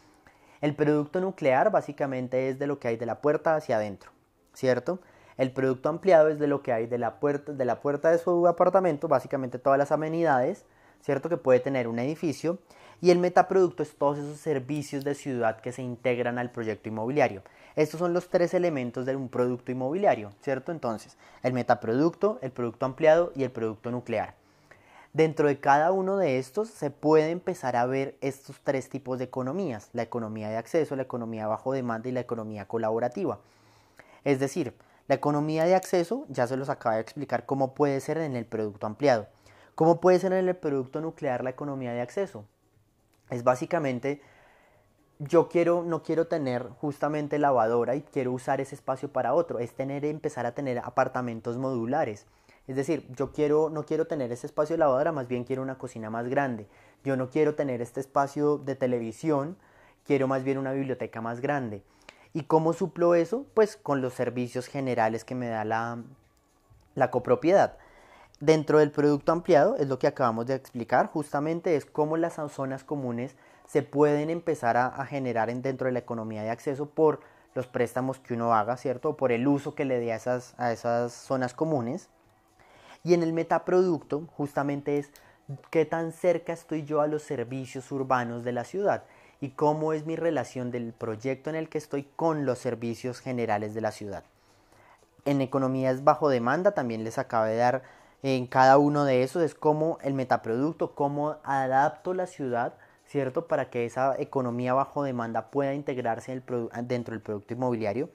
El 0.63 0.76
producto 0.76 1.19
nuclear 1.19 1.71
básicamente 1.71 2.47
es 2.47 2.58
de 2.58 2.67
lo 2.67 2.80
que 2.80 2.88
hay 2.88 2.95
de 2.95 3.06
la 3.06 3.19
puerta 3.19 3.58
hacia 3.58 3.76
adentro, 3.76 4.12
¿cierto? 4.54 4.99
El 5.36 5.52
producto 5.52 5.89
ampliado 5.89 6.30
es 6.30 6.39
de 6.39 6.47
lo 6.47 6.63
que 6.63 6.71
hay 6.71 6.88
de 6.88 6.97
la 6.97 7.19
puerta 7.19 7.52
de, 7.52 7.65
la 7.65 7.82
puerta 7.82 8.12
de 8.12 8.17
su 8.17 8.47
apartamento, 8.47 9.10
básicamente 9.10 9.60
todas 9.60 9.78
las 9.78 9.91
amenidades, 9.91 10.65
¿cierto? 11.02 11.28
Que 11.28 11.36
puede 11.36 11.60
tener 11.60 11.89
un 11.89 11.99
edificio. 11.99 12.60
Y 13.02 13.12
el 13.12 13.19
metaproducto 13.19 13.84
es 13.84 13.97
todos 13.97 14.19
esos 14.19 14.38
servicios 14.38 15.04
de 15.04 15.15
ciudad 15.15 15.60
que 15.60 15.73
se 15.73 15.82
integran 15.82 16.39
al 16.39 16.49
proyecto 16.49 16.88
inmobiliario. 16.88 17.43
Estos 17.76 17.99
son 17.99 18.13
los 18.13 18.30
tres 18.30 18.54
elementos 18.54 19.06
de 19.06 19.17
un 19.17 19.28
producto 19.28 19.69
inmobiliario, 19.69 20.32
¿cierto? 20.39 20.71
Entonces, 20.71 21.17
el 21.41 21.52
metaproducto, 21.52 22.39
el 22.41 22.52
producto 22.52 22.86
ampliado 22.86 23.34
y 23.36 23.43
el 23.43 23.52
producto 23.52 23.91
nuclear. 23.91 24.36
Dentro 25.13 25.47
de 25.47 25.60
cada 25.60 25.91
uno 25.91 26.17
de 26.17 26.39
estos 26.39 26.69
se 26.69 26.89
puede 26.89 27.30
empezar 27.30 27.76
a 27.76 27.86
ver 27.86 28.17
estos 28.21 28.60
tres 28.63 28.89
tipos 28.89 29.19
de 29.19 29.26
economías, 29.26 29.89
la 29.93 30.02
economía 30.02 30.49
de 30.49 30.58
acceso, 30.58 30.95
la 30.95 31.04
economía 31.04 31.45
bajo 31.45 31.71
demanda 31.71 32.10
y 32.10 32.12
la 32.12 32.21
economía 32.21 32.67
colaborativa. 32.67 33.39
Es 34.23 34.39
decir, 34.39 34.73
la 35.08 35.13
economía 35.13 35.65
de 35.65 35.76
acceso, 35.76 36.26
ya 36.30 36.47
se 36.47 36.58
los 36.58 36.69
acaba 36.69 36.95
de 36.95 37.02
explicar 37.02 37.45
cómo 37.45 37.76
puede 37.76 37.99
ser 37.99 38.17
en 38.17 38.36
el 38.36 38.47
producto 38.47 38.88
ampliado. 38.88 39.28
¿Cómo 39.76 40.02
puede 40.02 40.17
ser 40.17 40.34
en 40.34 40.47
el 40.47 40.56
producto 40.56 40.99
nuclear 40.99 41.43
la 41.43 41.52
economía 41.52 41.93
de 41.93 42.02
acceso? 42.02 42.45
Es 43.30 43.43
básicamente, 43.43 44.19
yo 45.19 45.47
quiero, 45.47 45.84
no 45.84 46.02
quiero 46.02 46.26
tener 46.26 46.69
justamente 46.82 47.38
lavadora 47.38 47.95
y 47.95 48.02
quiero 48.02 48.32
usar 48.32 48.62
ese 48.62 48.73
espacio 48.73 49.12
para 49.12 49.36
otro, 49.36 49.60
es 49.60 49.76
tener, 49.76 50.06
empezar 50.06 50.47
a 50.47 50.56
tener 50.56 50.80
apartamentos 50.80 51.58
modulares. 51.58 52.26
Es 52.67 52.76
decir, 52.76 53.06
yo 53.15 53.32
quiero, 53.32 53.69
no 53.69 53.86
quiero 53.86 54.08
tener 54.08 54.32
ese 54.32 54.47
espacio 54.47 54.76
de 54.76 54.80
lavadora, 54.80 55.12
más 55.12 55.28
bien 55.28 55.43
quiero 55.43 55.62
una 55.62 55.78
cocina 55.78 56.10
más 56.10 56.28
grande. 56.30 56.67
Yo 57.04 57.17
no 57.17 57.30
quiero 57.30 57.56
tener 57.56 57.82
este 57.82 57.99
espacio 57.99 58.58
de 58.58 58.76
televisión, 58.76 59.58
quiero 60.06 60.28
más 60.28 60.43
bien 60.43 60.58
una 60.58 60.71
biblioteca 60.71 61.21
más 61.21 61.41
grande. 61.41 61.84
¿Y 62.34 62.43
cómo 62.43 62.73
suplo 62.73 63.15
eso? 63.15 63.45
Pues 63.54 63.76
con 63.76 64.02
los 64.02 64.13
servicios 64.13 64.67
generales 64.67 65.26
que 65.26 65.36
me 65.36 65.47
da 65.47 65.65
la, 65.65 66.02
la 66.95 67.12
copropiedad. 67.12 67.78
Dentro 68.39 68.80
del 68.80 68.91
producto 68.91 69.32
ampliado, 69.32 69.76
es 69.78 69.88
lo 69.88 69.99
que 69.99 70.08
acabamos 70.08 70.47
de 70.47 70.56
explicar, 70.56 71.08
justamente 71.08 71.76
es 71.76 71.86
cómo 71.86 72.17
las 72.17 72.36
zonas 72.52 72.84
comunes 72.84 73.36
se 73.67 73.84
pueden 73.84 74.30
empezar 74.30 74.76
a, 74.78 75.06
generar 75.06 75.54
dentro 75.62 75.86
de 75.86 75.93
la 75.93 75.99
economía 75.99 76.43
de 76.43 76.49
acceso 76.49 76.88
por 76.88 77.21
los 77.56 77.67
préstamos 77.67 78.19
que 78.19 78.34
uno 78.34 78.54
haga, 78.54 78.78
¿cierto? 78.78 79.10
O 79.10 79.17
por 79.17 79.32
el 79.32 79.47
uso 79.47 79.76
que 79.76 79.86
le 79.86 79.99
dé 79.99 80.12
a 80.12 80.15
esas, 80.15 80.56
a 80.58 80.71
esas 80.71 81.13
zonas 81.13 81.54
comunes. 81.54 82.10
Y 83.04 83.13
en 83.13 83.22
el 83.22 83.34
metaproducto, 83.34 84.28
justamente 84.28 84.98
es 84.98 85.12
qué 85.70 85.86
tan 85.86 86.13
cerca 86.13 86.54
estoy 86.54 86.84
yo 86.84 87.02
a 87.02 87.08
los 87.08 87.22
servicios 87.22 87.92
urbanos 87.92 88.46
de 88.46 88.54
la 88.54 88.63
ciudad 88.63 89.04
y 89.42 89.50
cómo 89.50 89.92
es 89.92 90.06
mi 90.06 90.16
relación 90.16 90.72
del 90.72 90.94
proyecto 90.94 91.50
en 91.50 91.58
el 91.58 91.68
que 91.68 91.78
estoy 91.78 92.08
con 92.16 92.46
los 92.46 92.60
servicios 92.60 93.20
generales 93.20 93.74
de 93.74 93.82
la 93.82 93.92
ciudad. 93.92 94.24
En 95.26 95.42
economías 95.42 96.06
bajo 96.06 96.30
demanda 96.30 96.72
también 96.72 97.04
les 97.04 97.18
acabo 97.18 97.46
de 97.46 97.58
dar 97.58 97.84
en 98.24 98.48
cada 98.48 98.78
uno 98.78 99.04
de 99.04 99.24
esos 99.24 99.44
es 99.44 99.54
cómo 99.54 99.98
el 100.02 100.13
metaproducto, 100.13 100.96
cómo 100.96 101.36
adapto 101.44 102.13
la 102.13 102.26
ciudad, 102.26 102.74
¿cierto? 103.06 103.48
Para 103.48 103.70
que 103.70 103.86
esa 103.86 104.16
economía 104.18 104.74
bajo 104.74 105.04
demanda 105.04 105.52
pueda 105.52 105.74
integrarse 105.74 106.42
dentro 106.84 107.12
del 107.12 107.22
producto 107.22 107.54
inmobiliario. 107.54 108.10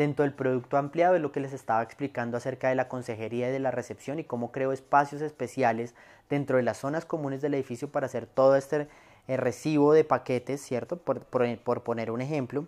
Dentro 0.00 0.22
del 0.22 0.32
producto 0.32 0.78
ampliado 0.78 1.14
es 1.14 1.20
lo 1.20 1.30
que 1.30 1.40
les 1.40 1.52
estaba 1.52 1.82
explicando 1.82 2.38
acerca 2.38 2.70
de 2.70 2.74
la 2.74 2.88
consejería 2.88 3.50
y 3.50 3.52
de 3.52 3.58
la 3.58 3.70
recepción 3.70 4.18
y 4.18 4.24
cómo 4.24 4.50
creo 4.50 4.72
espacios 4.72 5.20
especiales 5.20 5.94
dentro 6.30 6.56
de 6.56 6.62
las 6.62 6.78
zonas 6.78 7.04
comunes 7.04 7.42
del 7.42 7.52
edificio 7.52 7.92
para 7.92 8.06
hacer 8.06 8.24
todo 8.24 8.56
este 8.56 8.88
eh, 9.28 9.36
recibo 9.36 9.92
de 9.92 10.04
paquetes, 10.04 10.62
¿cierto? 10.62 10.96
Por, 10.96 11.26
poner 11.82 12.10
un 12.10 12.22
ejemplo. 12.22 12.66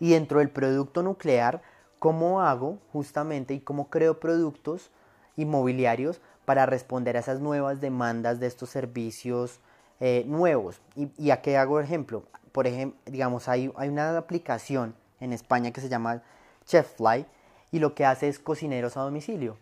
Y 0.00 0.10
dentro 0.10 0.40
del 0.40 0.50
producto 0.50 1.04
nuclear, 1.04 1.62
cómo 2.00 2.42
hago 2.42 2.80
justamente 2.92 3.54
y 3.54 3.60
cómo 3.60 3.88
creo 3.88 4.18
productos 4.18 4.90
inmobiliarios 5.36 6.20
para 6.44 6.66
responder 6.66 7.16
a 7.16 7.20
esas 7.20 7.38
nuevas 7.38 7.80
demandas 7.80 8.40
de 8.40 8.48
estos 8.48 8.68
servicios 8.68 9.60
eh, 10.00 10.24
nuevos. 10.26 10.80
¿Y, 10.96 11.30
a 11.30 11.40
qué 11.40 11.56
hago 11.56 11.78
ejemplo? 11.78 12.24
Por 12.50 12.66
ejemplo, 12.66 12.98
digamos, 13.06 13.48
hay, 13.48 13.72
hay 13.76 13.90
una 13.90 14.18
aplicación 14.18 14.96
en 15.20 15.32
España 15.32 15.72
que 15.72 15.80
se 15.80 15.88
llama 15.88 16.22
Chefly 16.66 17.26
y 17.70 17.78
lo 17.78 17.94
que 17.94 18.04
hace 18.04 18.28
es 18.28 18.38
cocineros 18.38 18.96
a 18.96 19.02
domicilio. 19.02 19.56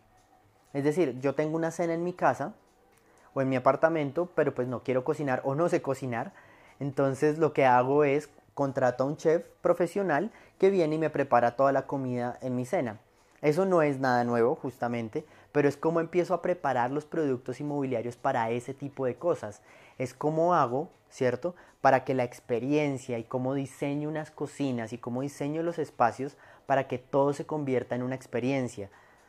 Es 0.73 0.85
decir, 0.85 1.19
yo 1.21 1.35
tengo 1.35 1.57
una 1.57 1.71
cena 1.71 1.95
en 1.95 2.05
mi 2.05 2.12
casa 2.12 2.55
o 3.35 3.43
en 3.43 3.49
mi 3.49 3.57
apartamento, 3.57 4.31
pero 4.35 4.55
pues 4.55 4.69
no 4.69 4.83
quiero 4.83 5.05
cocinar 5.05 5.41
o 5.45 5.55
no 5.55 5.69
sé 5.69 5.83
cocinar. 5.83 6.33
Entonces 6.81 7.38
lo 7.38 7.53
que 7.53 7.67
hago 7.67 8.05
es 8.05 8.29
contrato 8.55 9.05
a 9.05 9.07
un 9.07 9.17
chef 9.17 9.45
profesional 9.61 10.31
que 10.59 10.71
viene 10.71 10.97
y 10.97 10.99
me 10.99 11.11
prepara 11.11 11.57
toda 11.57 11.73
la 11.73 11.87
comida 11.87 12.38
en 12.43 12.57
mi 12.57 12.67
cena. 12.67 12.99
Eso 13.41 13.67
no 13.67 13.83
es 13.83 13.99
nada 13.99 14.25
nuevo, 14.25 14.55
justamente, 14.55 15.27
pero 15.53 15.69
es 15.69 15.77
como 15.77 16.01
empiezo 16.01 16.35
a 16.35 16.43
preparar 16.43 16.91
los 16.91 17.05
productos 17.05 17.61
inmobiliarios 17.61 18.17
para 18.17 18.51
ese 18.51 18.75
tipo 18.75 19.05
de 19.05 19.17
cosas. 19.17 19.61
Es 19.99 20.15
como 20.15 20.55
hago, 20.55 20.91
¿cierto? 21.11 21.55
Para 21.83 22.05
que 22.05 22.15
la 22.15 22.25
experiencia 22.25 23.19
y 23.19 23.25
cómo 23.25 23.55
diseño 23.55 24.09
unas 24.09 24.31
cocinas 24.31 24.93
y 24.93 24.99
cómo 24.99 25.21
diseño 25.21 25.62
los 25.62 25.79
espacios 25.79 26.37
para 26.67 26.88
que 26.88 26.99
todo 26.99 27.35
se 27.35 27.45
convierta 27.45 27.95
en 27.95 28.03
una 28.03 28.15
experiencia, 28.15 28.88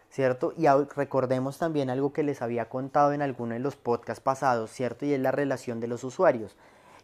¿cierto? 0.09 0.53
Y 0.57 0.67
recordemos 0.95 1.57
también 1.57 1.89
algo 1.89 2.13
que 2.13 2.23
les 2.23 2.41
había 2.41 2.69
contado 2.69 3.11
en 3.11 3.21
alguno 3.21 3.53
de 3.53 3.59
los 3.59 3.75
podcasts 3.75 4.23
pasados, 4.23 4.71
¿cierto? 4.71 5.05
Y 5.05 5.13
es 5.13 5.19
la 5.19 5.31
relación 5.31 5.81
de 5.81 5.87
los 5.87 6.05
usuarios. 6.05 6.55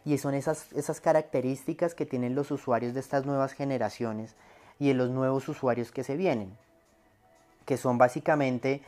Y 0.02 0.16
son 0.16 0.32
esas, 0.32 0.72
esas 0.72 1.02
características 1.02 1.94
que 1.94 2.06
tienen 2.06 2.34
los 2.34 2.50
usuarios 2.50 2.94
de 2.94 3.00
estas 3.00 3.26
nuevas 3.26 3.52
generaciones 3.52 4.34
y 4.78 4.88
de 4.88 4.94
los 4.94 5.10
nuevos 5.10 5.46
usuarios 5.50 5.92
que 5.92 6.04
se 6.04 6.16
vienen, 6.16 6.56
que 7.66 7.76
son 7.76 7.98
básicamente 7.98 8.80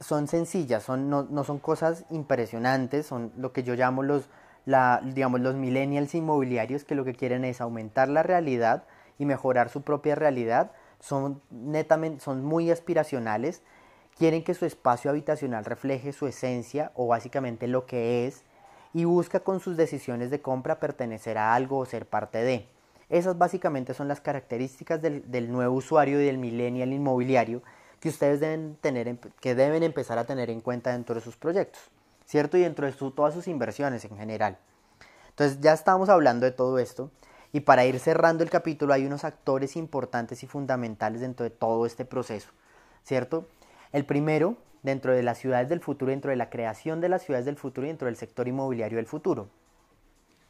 son 0.00 0.28
sencillas, 0.28 0.82
son, 0.82 1.10
no, 1.10 1.24
no, 1.24 1.44
son 1.44 1.58
cosas 1.58 2.04
impresionantes, 2.10 3.06
son 3.06 3.32
lo 3.36 3.52
que 3.52 3.62
yo 3.62 3.74
llamo 3.74 4.02
los, 4.02 4.28
la, 4.64 5.02
digamos, 5.04 5.40
los 5.40 5.54
millennials 5.54 6.14
inmobiliarios 6.14 6.84
que 6.84 6.94
lo 6.94 7.04
que 7.04 7.14
quieren 7.14 7.44
es 7.44 7.60
aumentar 7.60 8.08
la 8.08 8.22
realidad 8.22 8.84
y 9.18 9.26
mejorar 9.26 9.68
su 9.68 9.82
propia 9.82 10.14
realidad, 10.14 10.72
son 10.98 11.42
netamente, 11.50 12.20
son 12.20 12.42
muy 12.42 12.70
aspiracionales, 12.70 13.62
quieren 14.16 14.42
que 14.42 14.54
su 14.54 14.64
espacio 14.64 15.10
habitacional 15.10 15.66
refleje 15.66 16.12
su 16.12 16.26
esencia 16.26 16.92
o 16.94 17.06
básicamente 17.06 17.68
lo 17.68 17.84
que 17.84 18.26
es 18.26 18.44
y 18.94 19.04
busca 19.04 19.40
con 19.40 19.60
sus 19.60 19.76
decisiones 19.76 20.30
de 20.30 20.40
compra 20.40 20.80
pertenecer 20.80 21.36
a 21.36 21.54
algo 21.54 21.78
o 21.78 21.84
ser 21.84 22.06
parte 22.06 22.38
de. 22.38 22.66
Esas 23.10 23.36
básicamente 23.36 23.92
son 23.92 24.08
las 24.08 24.20
características 24.20 25.02
del, 25.02 25.30
del 25.30 25.52
nuevo 25.52 25.74
usuario 25.74 26.20
y 26.20 26.24
del 26.24 26.38
millennial 26.38 26.92
inmobiliario 26.92 27.62
que 28.00 28.08
ustedes 28.08 28.40
deben 28.40 28.76
tener, 28.80 29.18
que 29.40 29.54
deben 29.54 29.82
empezar 29.82 30.18
a 30.18 30.24
tener 30.24 30.50
en 30.50 30.60
cuenta 30.60 30.92
dentro 30.92 31.14
de 31.14 31.20
sus 31.20 31.36
proyectos, 31.36 31.80
¿cierto? 32.24 32.56
Y 32.56 32.62
dentro 32.62 32.86
de 32.86 32.92
todas 32.92 33.34
sus 33.34 33.46
inversiones 33.46 34.04
en 34.04 34.16
general. 34.16 34.58
Entonces 35.28 35.60
ya 35.60 35.72
estamos 35.72 36.08
hablando 36.08 36.46
de 36.46 36.52
todo 36.52 36.78
esto 36.78 37.10
y 37.52 37.60
para 37.60 37.84
ir 37.84 37.98
cerrando 37.98 38.42
el 38.42 38.50
capítulo 38.50 38.94
hay 38.94 39.06
unos 39.06 39.24
actores 39.24 39.76
importantes 39.76 40.42
y 40.42 40.46
fundamentales 40.46 41.20
dentro 41.20 41.44
de 41.44 41.50
todo 41.50 41.86
este 41.86 42.04
proceso, 42.04 42.50
¿cierto? 43.04 43.48
El 43.92 44.04
primero, 44.06 44.56
dentro 44.82 45.12
de 45.12 45.22
las 45.22 45.38
ciudades 45.38 45.68
del 45.68 45.80
futuro, 45.80 46.10
dentro 46.10 46.30
de 46.30 46.36
la 46.36 46.48
creación 46.48 47.00
de 47.00 47.08
las 47.08 47.22
ciudades 47.22 47.46
del 47.46 47.56
futuro 47.56 47.86
y 47.86 47.90
dentro 47.90 48.06
del 48.06 48.16
sector 48.16 48.48
inmobiliario 48.48 48.96
del 48.96 49.06
futuro. 49.06 49.48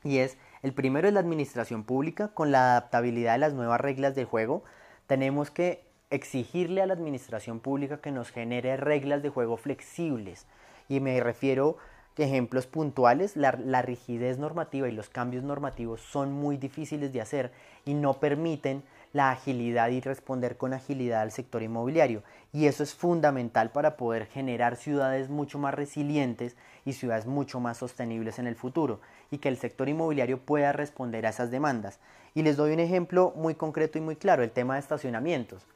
Y 0.04 0.18
es, 0.18 0.38
el 0.62 0.72
primero 0.72 1.08
es 1.08 1.14
la 1.14 1.20
administración 1.20 1.84
pública 1.84 2.28
con 2.28 2.52
la 2.52 2.72
adaptabilidad 2.72 3.32
de 3.32 3.38
las 3.38 3.54
nuevas 3.54 3.80
reglas 3.80 4.14
del 4.14 4.24
juego. 4.24 4.62
Tenemos 5.06 5.50
que 5.50 5.89
exigirle 6.10 6.82
a 6.82 6.86
la 6.86 6.94
administración 6.94 7.60
pública 7.60 8.00
que 8.00 8.10
nos 8.10 8.30
genere 8.30 8.76
reglas 8.76 9.22
de 9.22 9.30
juego 9.30 9.56
flexibles. 9.56 10.46
Y 10.88 11.00
me 11.00 11.20
refiero 11.20 11.76
a 12.18 12.22
ejemplos 12.22 12.66
puntuales, 12.66 13.36
la, 13.36 13.52
la, 13.52 13.82
rigidez 13.82 14.38
normativa 14.38 14.88
y 14.88 14.92
los 14.92 15.08
cambios 15.08 15.44
normativos 15.44 16.00
son 16.00 16.32
muy 16.32 16.56
difíciles 16.56 17.12
de 17.12 17.20
hacer 17.20 17.52
y 17.84 17.94
no 17.94 18.14
permiten 18.14 18.82
la 19.12 19.30
agilidad 19.30 19.88
y 19.88 20.00
responder 20.00 20.56
con 20.56 20.72
agilidad 20.72 21.22
al 21.22 21.32
sector 21.32 21.62
inmobiliario. 21.62 22.22
Y 22.52 22.66
eso 22.66 22.82
es 22.82 22.94
fundamental 22.94 23.70
para 23.70 23.96
poder 23.96 24.26
generar 24.26 24.76
ciudades 24.76 25.30
mucho 25.30 25.58
más 25.58 25.74
resilientes 25.74 26.56
y 26.84 26.92
ciudades 26.92 27.26
mucho 27.26 27.58
más 27.58 27.78
sostenibles 27.78 28.38
en 28.38 28.46
el 28.46 28.54
futuro 28.54 29.00
y 29.30 29.38
que 29.38 29.48
el 29.48 29.56
sector 29.56 29.88
inmobiliario 29.88 30.38
pueda 30.38 30.72
responder 30.72 31.26
a 31.26 31.30
esas 31.30 31.50
demandas. 31.50 31.98
Y 32.34 32.42
les 32.42 32.56
doy 32.56 32.72
un 32.72 32.80
ejemplo 32.80 33.32
muy 33.34 33.54
concreto 33.54 33.98
y 33.98 34.00
muy 34.00 34.16
claro, 34.16 34.42
el 34.42 34.52
tema 34.52 34.74
de 34.74 34.80
estacionamientos 34.80 35.66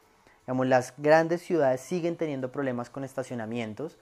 las 0.47 0.95
grandes 0.99 1.43
ciudades 1.43 1.81
siguen 1.81 2.17
teniendo 2.17 2.53
problemas 2.53 2.91
con 2.91 3.05
estacionamientos, 3.05 3.99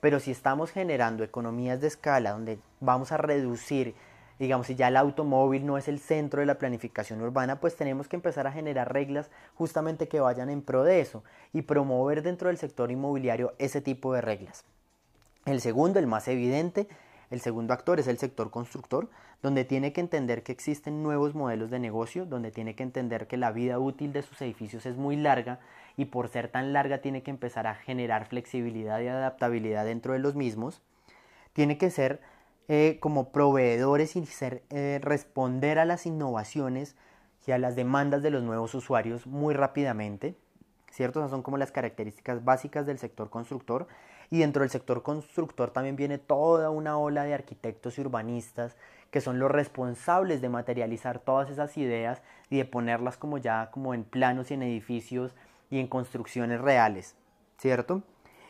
pero 0.00 0.20
si 0.20 0.30
estamos 0.30 0.70
generando 0.70 1.24
economías 1.24 1.80
de 1.80 1.86
escala 1.86 2.32
donde 2.32 2.58
vamos 2.80 3.12
a 3.12 3.16
reducir, 3.16 3.94
digamos, 4.38 4.66
si 4.66 4.74
ya 4.74 4.88
el 4.88 4.96
automóvil 4.96 5.64
no 5.64 5.78
es 5.78 5.88
el 5.88 5.98
centro 6.00 6.40
de 6.40 6.46
la 6.46 6.58
planificación 6.58 7.22
urbana, 7.22 7.60
pues 7.60 7.76
tenemos 7.76 8.08
que 8.08 8.16
empezar 8.16 8.46
a 8.46 8.52
generar 8.52 8.92
reglas 8.92 9.30
justamente 9.54 10.08
que 10.08 10.20
vayan 10.20 10.50
en 10.50 10.62
pro 10.62 10.84
de 10.84 11.00
eso 11.00 11.24
y 11.52 11.62
promover 11.62 12.22
dentro 12.22 12.48
del 12.48 12.58
sector 12.58 12.90
inmobiliario 12.90 13.54
ese 13.58 13.80
tipo 13.80 14.12
de 14.12 14.20
reglas. 14.20 14.64
El 15.46 15.60
segundo, 15.60 15.98
el 15.98 16.06
más 16.06 16.26
evidente, 16.28 16.88
el 17.34 17.40
segundo 17.40 17.74
actor 17.74 18.00
es 18.00 18.06
el 18.06 18.16
sector 18.16 18.50
constructor, 18.50 19.10
donde 19.42 19.64
tiene 19.64 19.92
que 19.92 20.00
entender 20.00 20.42
que 20.42 20.52
existen 20.52 21.02
nuevos 21.02 21.34
modelos 21.34 21.70
de 21.70 21.78
negocio, 21.78 22.24
donde 22.24 22.50
tiene 22.50 22.74
que 22.74 22.82
entender 22.82 23.26
que 23.26 23.36
la 23.36 23.52
vida 23.52 23.78
útil 23.78 24.12
de 24.12 24.22
sus 24.22 24.40
edificios 24.40 24.86
es 24.86 24.96
muy 24.96 25.16
larga 25.16 25.60
y 25.96 26.06
por 26.06 26.28
ser 26.28 26.48
tan 26.48 26.72
larga 26.72 26.98
tiene 26.98 27.22
que 27.22 27.30
empezar 27.30 27.66
a 27.66 27.74
generar 27.74 28.26
flexibilidad 28.26 29.00
y 29.00 29.08
adaptabilidad 29.08 29.84
dentro 29.84 30.14
de 30.14 30.20
los 30.20 30.34
mismos. 30.34 30.80
Tiene 31.52 31.76
que 31.76 31.90
ser 31.90 32.20
eh, 32.68 32.98
como 33.00 33.30
proveedores 33.30 34.16
y 34.16 34.24
ser, 34.24 34.62
eh, 34.70 34.98
responder 35.02 35.78
a 35.78 35.84
las 35.84 36.06
innovaciones 36.06 36.96
y 37.46 37.52
a 37.52 37.58
las 37.58 37.76
demandas 37.76 38.22
de 38.22 38.30
los 38.30 38.42
nuevos 38.42 38.74
usuarios 38.74 39.26
muy 39.26 39.54
rápidamente. 39.54 40.36
¿Cierto? 40.90 41.18
Esas 41.18 41.32
son 41.32 41.42
como 41.42 41.58
las 41.58 41.72
características 41.72 42.44
básicas 42.44 42.86
del 42.86 42.98
sector 42.98 43.28
constructor. 43.28 43.88
Y 44.34 44.38
dentro 44.38 44.62
del 44.62 44.70
sector 44.70 45.04
constructor 45.04 45.70
también 45.70 45.94
viene 45.94 46.18
toda 46.18 46.68
una 46.68 46.98
ola 46.98 47.22
de 47.22 47.34
arquitectos 47.34 47.96
y 47.96 48.00
urbanistas 48.00 48.76
que 49.12 49.20
son 49.20 49.38
los 49.38 49.48
responsables 49.48 50.40
de 50.40 50.48
materializar 50.48 51.20
todas 51.20 51.50
esas 51.50 51.76
ideas 51.76 52.20
y 52.50 52.56
de 52.56 52.64
ponerlas 52.64 53.16
como 53.16 53.38
ya 53.38 53.70
como 53.70 53.94
en 53.94 54.02
planos 54.02 54.50
y 54.50 54.54
en 54.54 54.64
edificios 54.64 55.36
y 55.70 55.78
en 55.78 55.86
construcciones 55.86 56.60
reales, 56.60 57.14
¿cierto? 57.58 58.02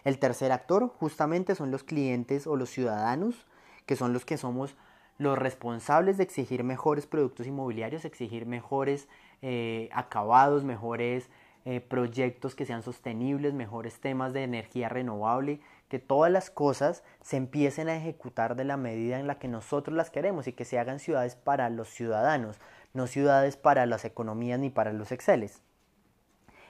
El 0.05 0.19
tercer 0.19 0.53
actor 0.53 0.89
justamente 0.89 1.55
son 1.55 1.71
los 1.71 1.85
clientes 1.85 2.47
o 2.47 2.57
los 2.57 2.71
ciudadanos, 2.71 3.47
que 3.85 3.95
son 3.95 4.15
los 4.15 4.25
que 4.25 4.39
somos 4.39 4.77
los 5.19 5.37
responsables 5.37 6.17
de 6.17 6.23
exigir 6.25 6.65
mejores 6.65 7.07
productos 7.07 7.47
inmobiliarios, 7.47 8.07
exigir 8.07 8.47
mejores 8.47 9.07
eh, 9.43 9.91
acabados, 9.93 10.65
mejores 10.65 11.29
eh, 11.67 11.81
proyectos 11.81 12.55
que 12.55 12.67
sean 12.67 12.83
sostenibles, 12.83 13.55
mejores 13.55 13.99
temas 13.99 14.35
de 14.35 14.43
energía 14.43 14.91
renovable, 14.91 15.61
que 15.89 15.99
todas 15.99 16.31
las 16.31 16.51
cosas 16.51 17.03
se 17.23 17.37
empiecen 17.37 17.89
a 17.89 17.97
ejecutar 17.97 18.57
de 18.57 18.65
la 18.65 18.77
medida 18.77 19.19
en 19.19 19.27
la 19.27 19.39
que 19.39 19.49
nosotros 19.49 19.97
las 19.97 20.11
queremos 20.11 20.47
y 20.47 20.53
que 20.53 20.65
se 20.65 20.79
hagan 20.79 20.99
ciudades 20.99 21.37
para 21.37 21.69
los 21.71 21.89
ciudadanos, 21.89 22.59
no 22.93 23.07
ciudades 23.07 23.57
para 23.57 23.87
las 23.87 24.05
economías 24.05 24.59
ni 24.59 24.71
para 24.71 24.93
los 24.93 25.13
exceles. 25.13 25.63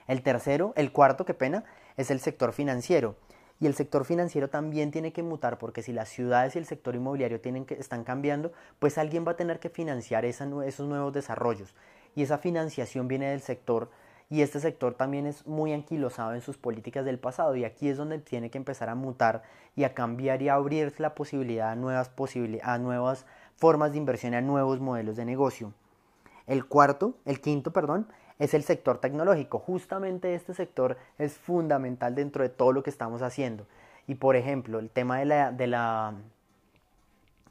El 0.07 0.21
tercero, 0.21 0.73
el 0.75 0.91
cuarto, 0.91 1.25
qué 1.25 1.33
pena, 1.33 1.63
es 1.97 2.11
el 2.11 2.19
sector 2.19 2.53
financiero. 2.53 3.15
Y 3.59 3.67
el 3.67 3.73
sector 3.73 4.03
financiero 4.03 4.49
también 4.49 4.91
tiene 4.91 5.13
que 5.13 5.23
mutar 5.23 5.57
porque 5.57 5.81
si 5.81 5.93
las 5.93 6.09
ciudades 6.09 6.55
y 6.55 6.59
el 6.59 6.65
sector 6.65 6.93
inmobiliario 6.93 7.39
tienen 7.39 7.65
que, 7.65 7.75
están 7.75 8.03
cambiando, 8.03 8.51
pues 8.79 8.97
alguien 8.97 9.25
va 9.25 9.31
a 9.31 9.37
tener 9.37 9.59
que 9.59 9.69
financiar 9.69 10.25
esos 10.25 10.87
nuevos 10.87 11.13
desarrollos. 11.13 11.73
Y 12.15 12.23
esa 12.23 12.37
financiación 12.37 13.07
viene 13.07 13.29
del 13.29 13.41
sector 13.41 13.89
y 14.29 14.41
este 14.41 14.59
sector 14.59 14.95
también 14.95 15.27
es 15.27 15.45
muy 15.45 15.71
anquilosado 15.71 16.33
en 16.33 16.41
sus 16.41 16.57
políticas 16.57 17.05
del 17.05 17.19
pasado 17.19 17.55
y 17.55 17.63
aquí 17.63 17.89
es 17.89 17.97
donde 17.97 18.17
tiene 18.19 18.49
que 18.49 18.57
empezar 18.57 18.89
a 18.89 18.95
mutar 18.95 19.43
y 19.75 19.83
a 19.83 19.93
cambiar 19.93 20.41
y 20.41 20.49
a 20.49 20.55
abrirse 20.55 21.01
la 21.01 21.13
posibilidad 21.13 21.69
a 21.69 21.75
nuevas, 21.75 22.11
a 22.63 22.77
nuevas 22.79 23.25
formas 23.55 23.91
de 23.91 23.97
inversión, 23.97 24.33
a 24.33 24.41
nuevos 24.41 24.79
modelos 24.79 25.15
de 25.15 25.25
negocio. 25.25 25.73
El 26.47 26.65
cuarto, 26.65 27.15
el 27.25 27.39
quinto, 27.39 27.71
perdón, 27.71 28.07
es 28.39 28.53
el 28.53 28.63
sector 28.63 28.97
tecnológico. 28.97 29.59
Justamente 29.59 30.33
este 30.33 30.53
sector 30.53 30.97
es 31.17 31.37
fundamental 31.37 32.15
dentro 32.15 32.43
de 32.43 32.49
todo 32.49 32.71
lo 32.71 32.83
que 32.83 32.89
estamos 32.89 33.21
haciendo. 33.21 33.67
Y 34.07 34.15
por 34.15 34.35
ejemplo, 34.35 34.79
el 34.79 34.89
tema 34.89 35.19
de 35.19 35.25
la, 35.25 35.51
de 35.51 35.67
la, 35.67 36.15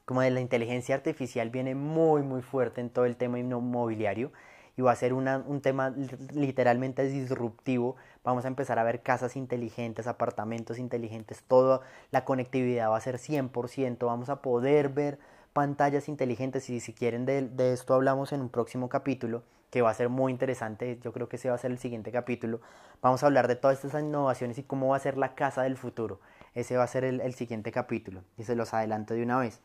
como 0.05 0.21
de 0.21 0.31
la 0.31 0.41
inteligencia 0.41 0.95
artificial 0.95 1.49
viene 1.49 1.73
muy, 1.73 2.21
muy 2.21 2.41
fuerte 2.41 2.81
en 2.81 2.89
todo 2.89 3.05
el 3.05 3.15
tema 3.15 3.39
inmobiliario 3.39 4.31
y 4.77 4.81
va 4.81 4.91
a 4.91 4.95
ser 4.95 5.13
un 5.13 5.61
tema 5.61 5.93
literalmente 6.33 7.03
disruptivo. 7.03 7.95
Vamos 8.23 8.45
a 8.45 8.47
empezar 8.47 8.79
a 8.79 8.83
ver 8.83 9.01
casas 9.01 9.35
inteligentes, 9.35 10.07
apartamentos 10.07 10.79
inteligentes, 10.79 11.43
toda 11.43 11.81
la 12.11 12.25
conectividad 12.25 12.89
va 12.89 12.97
a 12.97 13.01
ser 13.01 13.17
100%, 13.17 14.05
vamos 14.05 14.29
a 14.29 14.41
poder 14.41 14.89
ver 14.89 15.19
pantallas 15.53 16.09
inteligentes 16.09 16.69
y 16.69 16.79
si 16.79 16.93
quieren 16.93 17.25
de, 17.25 17.43
de 17.43 17.73
esto 17.73 17.93
hablamos 17.93 18.33
en 18.33 18.41
un 18.41 18.49
próximo 18.49 18.89
capítulo 18.89 19.43
que 19.75 19.81
va 19.81 19.89
a 19.89 19.93
ser 19.93 20.07
muy 20.07 20.31
interesante, 20.31 20.99
yo 21.03 21.11
creo 21.11 21.27
que 21.27 21.35
ese 21.35 21.49
va 21.49 21.55
a 21.55 21.57
ser 21.57 21.69
el 21.69 21.79
siguiente 21.79 22.09
capítulo. 22.09 22.61
Vamos 23.01 23.23
a 23.23 23.25
hablar 23.25 23.49
de 23.49 23.57
todas 23.57 23.83
estas 23.83 24.01
innovaciones 24.01 24.57
y 24.57 24.63
cómo 24.63 24.87
va 24.87 24.95
a 24.95 25.01
ser 25.01 25.17
la 25.17 25.35
casa 25.35 25.63
del 25.63 25.75
futuro. 25.75 26.21
Ese 26.53 26.77
va 26.77 26.83
a 26.83 26.87
ser 26.87 27.03
el, 27.03 27.33
siguiente 27.33 27.73
capítulo 27.73 28.23
y 28.37 28.43
se 28.43 28.55
los 28.55 28.73
adelanto 28.73 29.13
de 29.13 29.23
una 29.23 29.37
vez. 29.37 29.59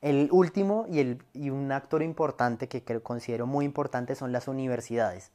El 0.00 0.28
último 0.30 0.86
y, 0.88 1.00
el, 1.00 1.22
y 1.32 1.50
un 1.50 1.72
actor 1.72 2.02
importante 2.02 2.68
que 2.68 2.82
considero 3.00 3.46
muy 3.46 3.64
importante 3.64 4.14
son 4.14 4.30
las 4.30 4.46
universidades. 4.46 5.32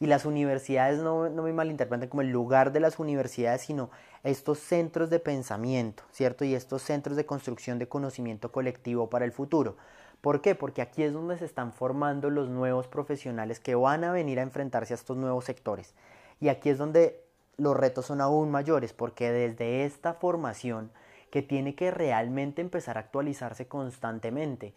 Y 0.00 0.06
las 0.06 0.24
universidades 0.24 1.00
no, 1.00 1.28
no 1.28 1.42
me 1.42 1.52
malinterpreten 1.52 2.08
como 2.08 2.22
el 2.22 2.30
lugar 2.30 2.72
de 2.72 2.80
las 2.80 2.98
universidades, 2.98 3.62
sino 3.62 3.90
estos 4.22 4.58
centros 4.58 5.10
de 5.10 5.20
pensamiento, 5.20 6.02
¿cierto? 6.10 6.44
Y 6.44 6.54
estos 6.54 6.82
centros 6.82 7.16
de 7.16 7.26
construcción 7.26 7.78
de 7.78 7.88
conocimiento 7.88 8.50
colectivo 8.50 9.08
para 9.08 9.24
el 9.24 9.32
futuro. 9.32 9.76
¿Por 10.20 10.40
qué? 10.40 10.54
Porque 10.54 10.82
aquí 10.82 11.02
es 11.02 11.12
donde 11.12 11.38
se 11.38 11.44
están 11.44 11.72
formando 11.72 12.30
los 12.30 12.48
nuevos 12.48 12.88
profesionales 12.88 13.60
que 13.60 13.74
van 13.74 14.04
a 14.04 14.12
venir 14.12 14.38
a 14.38 14.42
enfrentarse 14.42 14.94
a 14.94 14.96
estos 14.96 15.16
nuevos 15.16 15.44
sectores. 15.44 15.94
Y 16.40 16.48
aquí 16.48 16.70
es 16.70 16.78
donde 16.78 17.22
los 17.56 17.76
retos 17.76 18.06
son 18.06 18.20
aún 18.20 18.50
mayores, 18.50 18.92
porque 18.92 19.30
desde 19.30 19.84
esta 19.84 20.14
formación 20.14 20.90
que 21.34 21.42
tiene 21.42 21.74
que 21.74 21.90
realmente 21.90 22.62
empezar 22.62 22.96
a 22.96 23.00
actualizarse 23.00 23.66
constantemente. 23.66 24.72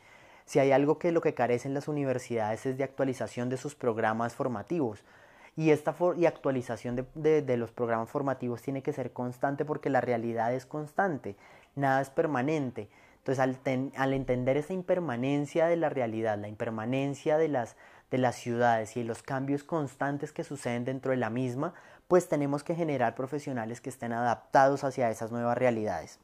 Si 0.45 0.57
hay 0.57 0.71
algo 0.71 0.97
que 0.97 1.11
lo 1.11 1.21
que 1.21 1.35
carecen 1.35 1.75
las 1.75 1.87
universidades 1.87 2.65
es 2.65 2.79
de 2.79 2.83
actualización 2.83 3.47
de 3.47 3.57
sus 3.57 3.75
programas 3.75 4.33
formativos. 4.33 5.03
Y 5.55 5.69
esta 5.69 5.95
y 6.17 6.25
actualización 6.25 7.07
de, 7.13 7.57
los 7.57 7.71
programas 7.71 8.09
formativos 8.09 8.63
tiene 8.63 8.81
que 8.81 8.91
ser 8.91 9.13
constante 9.13 9.65
porque 9.65 9.91
la 9.91 10.01
realidad 10.01 10.51
es 10.51 10.65
constante, 10.65 11.35
nada 11.75 12.01
es 12.01 12.09
permanente. 12.09 12.89
Entonces, 13.19 13.59
al, 13.95 14.13
entender 14.13 14.57
esa 14.57 14.73
impermanencia 14.73 15.67
de 15.67 15.75
la 15.75 15.89
realidad, 15.89 16.39
la 16.39 16.47
impermanencia 16.47 17.37
de 17.37 17.49
las, 17.49 17.75
de 18.09 18.17
las 18.17 18.35
ciudades 18.35 18.97
y 18.97 19.03
los 19.03 19.21
cambios 19.21 19.63
constantes 19.63 20.31
que 20.31 20.43
suceden 20.43 20.85
dentro 20.85 21.11
de 21.11 21.17
la 21.17 21.29
misma, 21.29 21.75
pues 22.07 22.27
tenemos 22.27 22.63
que 22.63 22.73
generar 22.73 23.13
profesionales 23.13 23.79
que 23.79 23.91
estén 23.91 24.11
adaptados 24.11 24.83
hacia 24.83 25.11
esas 25.11 25.31
nuevas 25.31 25.55
realidades. 25.55 26.19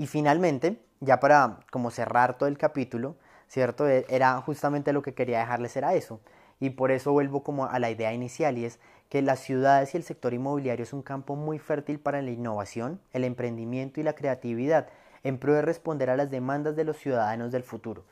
Y 0.00 0.06
finalmente, 0.06 0.80
ya 1.00 1.20
para 1.20 1.60
como 1.70 1.90
cerrar 1.90 2.38
todo 2.38 2.48
el 2.48 2.56
capítulo, 2.56 3.16
¿cierto? 3.48 3.86
E, 3.86 4.06
era 4.08 4.40
justamente 4.40 4.94
lo 4.94 5.02
que 5.02 5.12
quería 5.12 5.40
dejarles 5.40 5.76
era 5.76 5.92
eso. 5.92 6.20
Y 6.58 6.70
por 6.70 6.90
eso 6.90 7.12
vuelvo 7.12 7.42
como 7.42 7.66
a 7.66 7.78
la 7.78 7.90
idea 7.90 8.10
inicial 8.14 8.56
y 8.56 8.64
es 8.64 8.80
que 9.10 9.20
las 9.20 9.40
ciudades 9.40 9.92
y 9.92 9.98
el 9.98 10.02
sector 10.02 10.32
inmobiliario 10.32 10.84
es 10.84 10.94
un 10.94 11.02
campo 11.02 11.36
muy 11.36 11.58
fértil 11.58 12.00
para 12.00 12.22
la 12.22 12.30
innovación, 12.30 12.98
el 13.12 13.24
emprendimiento 13.24 14.00
y 14.00 14.02
la 14.02 14.14
creatividad 14.14 14.88
en 15.22 15.36
pro 15.36 15.52
de 15.52 15.60
responder 15.60 16.08
a 16.08 16.16
las 16.16 16.30
demandas 16.30 16.76
de 16.76 16.84
los 16.84 16.96
ciudadanos 16.96 17.52
del 17.52 17.62
futuro. 17.62 18.06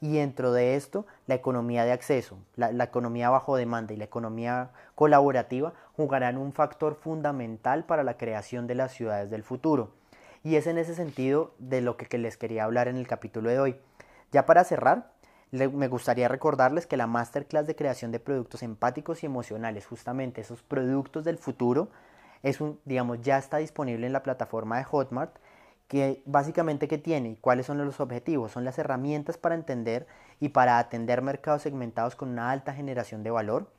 Y 0.00 0.14
dentro 0.14 0.50
de 0.52 0.76
esto, 0.76 1.06
la 1.26 1.34
economía 1.34 1.84
de 1.84 1.92
acceso, 1.92 2.38
la, 2.56 2.84
economía 2.84 3.28
bajo 3.28 3.56
demanda 3.56 3.92
y 3.92 3.98
la 3.98 4.04
economía 4.04 4.70
colaborativa 4.94 5.74
jugarán 5.94 6.38
un 6.38 6.54
factor 6.54 6.94
fundamental 6.94 7.84
para 7.84 8.02
la 8.02 8.16
creación 8.16 8.66
de 8.66 8.76
las 8.76 8.92
ciudades 8.92 9.30
del 9.30 9.42
futuro. 9.42 9.92
Y 10.44 10.56
es 10.56 10.66
en 10.66 10.76
ese 10.76 10.94
sentido 10.94 11.54
de 11.58 11.80
lo 11.80 11.96
que 11.96 12.18
les 12.18 12.36
quería 12.36 12.64
hablar 12.64 12.86
en 12.86 12.96
el 12.96 13.08
capítulo 13.08 13.48
de 13.48 13.58
hoy. 13.58 13.80
Ya 14.30 14.44
para 14.44 14.62
cerrar, 14.62 15.10
me 15.50 15.88
gustaría 15.88 16.28
recordarles 16.28 16.86
que 16.86 16.98
la 16.98 17.06
masterclass 17.06 17.66
de 17.66 17.74
creación 17.74 18.12
de 18.12 18.20
productos 18.20 18.62
empáticos 18.62 19.22
y 19.22 19.26
emocionales, 19.26 19.86
justamente 19.86 20.42
esos 20.42 20.62
productos 20.62 21.24
del 21.24 21.38
futuro, 21.38 21.88
es 22.42 22.60
un, 22.60 22.78
digamos, 22.84 23.22
ya 23.22 23.38
está 23.38 23.56
disponible 23.56 24.06
en 24.06 24.12
la 24.12 24.22
plataforma 24.22 24.76
de 24.76 24.84
Hotmart 24.84 25.34
que 25.88 26.22
básicamente 26.26 26.88
qué 26.88 26.98
tiene 26.98 27.30
y 27.30 27.36
cuáles 27.36 27.64
son 27.64 27.78
los 27.78 28.00
objetivos. 28.00 28.52
Son 28.52 28.64
las 28.64 28.78
herramientas 28.78 29.38
para 29.38 29.54
entender 29.54 30.06
y 30.40 30.50
para 30.50 30.78
atender 30.78 31.22
mercados 31.22 31.62
segmentados 31.62 32.16
con 32.16 32.28
una 32.28 32.50
alta 32.50 32.74
generación 32.74 33.22
de 33.22 33.30
valor. 33.30 33.70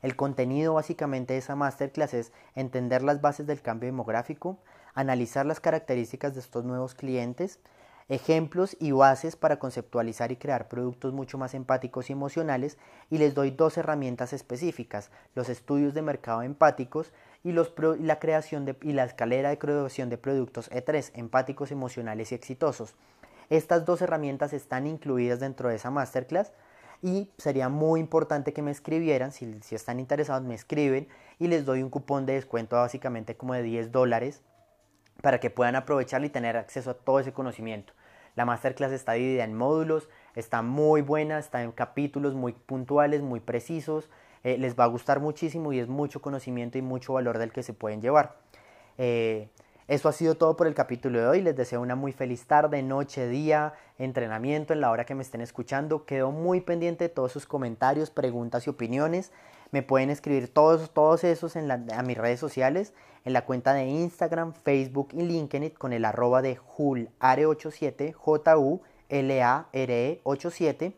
El 0.00 0.16
contenido 0.16 0.74
básicamente 0.74 1.34
de 1.34 1.40
esa 1.40 1.54
masterclass 1.54 2.14
es 2.14 2.32
entender 2.54 3.02
las 3.02 3.20
bases 3.20 3.46
del 3.46 3.60
cambio 3.60 3.88
demográfico, 3.88 4.58
analizar 4.94 5.44
las 5.46 5.60
características 5.60 6.34
de 6.34 6.40
estos 6.40 6.64
nuevos 6.64 6.94
clientes, 6.94 7.58
ejemplos 8.08 8.76
y 8.80 8.92
bases 8.92 9.34
para 9.36 9.58
conceptualizar 9.58 10.30
y 10.30 10.36
crear 10.36 10.68
productos 10.68 11.12
mucho 11.12 11.38
más 11.38 11.54
empáticos 11.54 12.10
y 12.10 12.12
emocionales 12.12 12.76
y 13.10 13.18
les 13.18 13.34
doy 13.34 13.50
dos 13.50 13.78
herramientas 13.78 14.32
específicas, 14.32 15.10
los 15.34 15.48
estudios 15.48 15.94
de 15.94 16.02
mercado 16.02 16.42
empáticos 16.42 17.12
y, 17.42 17.52
la 17.52 18.18
creación 18.18 18.76
y 18.82 18.92
la 18.92 19.04
escalera 19.04 19.50
de 19.50 19.58
creación 19.58 20.10
de 20.10 20.18
productos 20.18 20.70
E3, 20.70 21.12
empáticos, 21.14 21.70
emocionales 21.70 22.32
y 22.32 22.34
exitosos. 22.34 22.94
Estas 23.50 23.84
dos 23.84 24.00
herramientas 24.02 24.52
están 24.52 24.86
incluidas 24.86 25.40
dentro 25.40 25.68
de 25.68 25.76
esa 25.76 25.90
masterclass 25.90 26.52
y 27.02 27.30
sería 27.36 27.68
muy 27.68 28.00
importante 28.00 28.52
que 28.52 28.62
me 28.62 28.70
escribieran, 28.70 29.32
si, 29.32 29.60
si 29.62 29.74
están 29.74 30.00
interesados 30.00 30.42
me 30.42 30.54
escriben 30.54 31.08
y 31.38 31.48
les 31.48 31.64
doy 31.64 31.82
un 31.82 31.90
cupón 31.90 32.24
de 32.24 32.34
descuento 32.34 32.76
básicamente 32.76 33.36
como 33.36 33.54
de 33.54 33.62
10 33.62 33.92
dólares 33.92 34.42
para 35.24 35.40
que 35.40 35.48
puedan 35.48 35.74
aprovecharlo 35.74 36.26
y 36.26 36.30
tener 36.30 36.54
acceso 36.58 36.90
a 36.90 36.94
todo 36.94 37.18
ese 37.18 37.32
conocimiento. 37.32 37.94
La 38.34 38.44
masterclass 38.44 38.92
está 38.92 39.12
dividida 39.12 39.44
en 39.44 39.54
módulos, 39.54 40.10
está 40.34 40.60
muy 40.60 41.00
buena, 41.00 41.38
está 41.38 41.62
en 41.62 41.72
capítulos 41.72 42.34
muy 42.34 42.52
puntuales, 42.52 43.22
muy 43.22 43.40
precisos, 43.40 44.10
eh, 44.42 44.58
les 44.58 44.78
va 44.78 44.84
a 44.84 44.88
gustar 44.88 45.20
muchísimo 45.20 45.72
y 45.72 45.78
es 45.78 45.88
mucho 45.88 46.20
conocimiento 46.20 46.76
y 46.76 46.82
mucho 46.82 47.14
valor 47.14 47.38
del 47.38 47.52
que 47.52 47.62
se 47.62 47.72
pueden 47.72 48.02
llevar. 48.02 48.36
Eh, 48.98 49.48
eso 49.88 50.10
ha 50.10 50.12
sido 50.12 50.34
todo 50.34 50.58
por 50.58 50.66
el 50.66 50.74
capítulo 50.74 51.18
de 51.18 51.26
hoy. 51.26 51.40
Les 51.40 51.56
deseo 51.56 51.80
una 51.80 51.94
muy 51.94 52.12
feliz 52.12 52.46
tarde, 52.46 52.82
noche, 52.82 53.26
día, 53.26 53.72
entrenamiento 53.98 54.74
en 54.74 54.82
la 54.82 54.90
hora 54.90 55.06
que 55.06 55.14
me 55.14 55.22
estén 55.22 55.40
escuchando. 55.40 56.04
Quedo 56.04 56.32
muy 56.32 56.60
pendiente 56.60 57.04
de 57.04 57.08
todos 57.08 57.32
sus 57.32 57.46
comentarios, 57.46 58.10
preguntas 58.10 58.66
y 58.66 58.70
opiniones. 58.70 59.32
Me 59.70 59.82
pueden 59.82 60.10
escribir 60.10 60.52
todos, 60.52 60.92
todos 60.92 61.24
esos 61.24 61.56
en 61.56 61.70
a 61.70 62.02
mis 62.02 62.18
redes 62.18 62.40
sociales, 62.40 62.92
en 63.24 63.32
la 63.32 63.44
cuenta 63.44 63.72
de 63.72 63.86
Instagram, 63.86 64.52
Facebook 64.52 65.08
y 65.12 65.22
LinkedIn 65.22 65.70
con 65.70 65.92
el 65.92 66.04
arroba 66.04 66.42
de 66.42 66.58
julare87, 66.58 68.12
J-U-L-A-R-E 68.12 70.20
87 70.22 70.96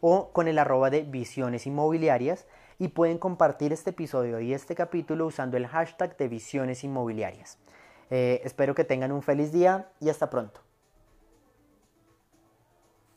o 0.00 0.30
con 0.32 0.48
el 0.48 0.58
arroba 0.58 0.90
de 0.90 1.02
visiones 1.02 1.66
inmobiliarias 1.66 2.46
y 2.78 2.88
pueden 2.88 3.18
compartir 3.18 3.72
este 3.72 3.90
episodio 3.90 4.40
y 4.40 4.52
este 4.52 4.74
capítulo 4.74 5.26
usando 5.26 5.56
el 5.56 5.66
hashtag 5.66 6.16
de 6.16 6.28
visiones 6.28 6.84
inmobiliarias. 6.84 7.58
Eh, 8.10 8.40
espero 8.44 8.74
que 8.74 8.84
tengan 8.84 9.12
un 9.12 9.22
feliz 9.22 9.52
día 9.52 9.88
y 10.00 10.10
hasta 10.10 10.30
pronto. 10.30 10.65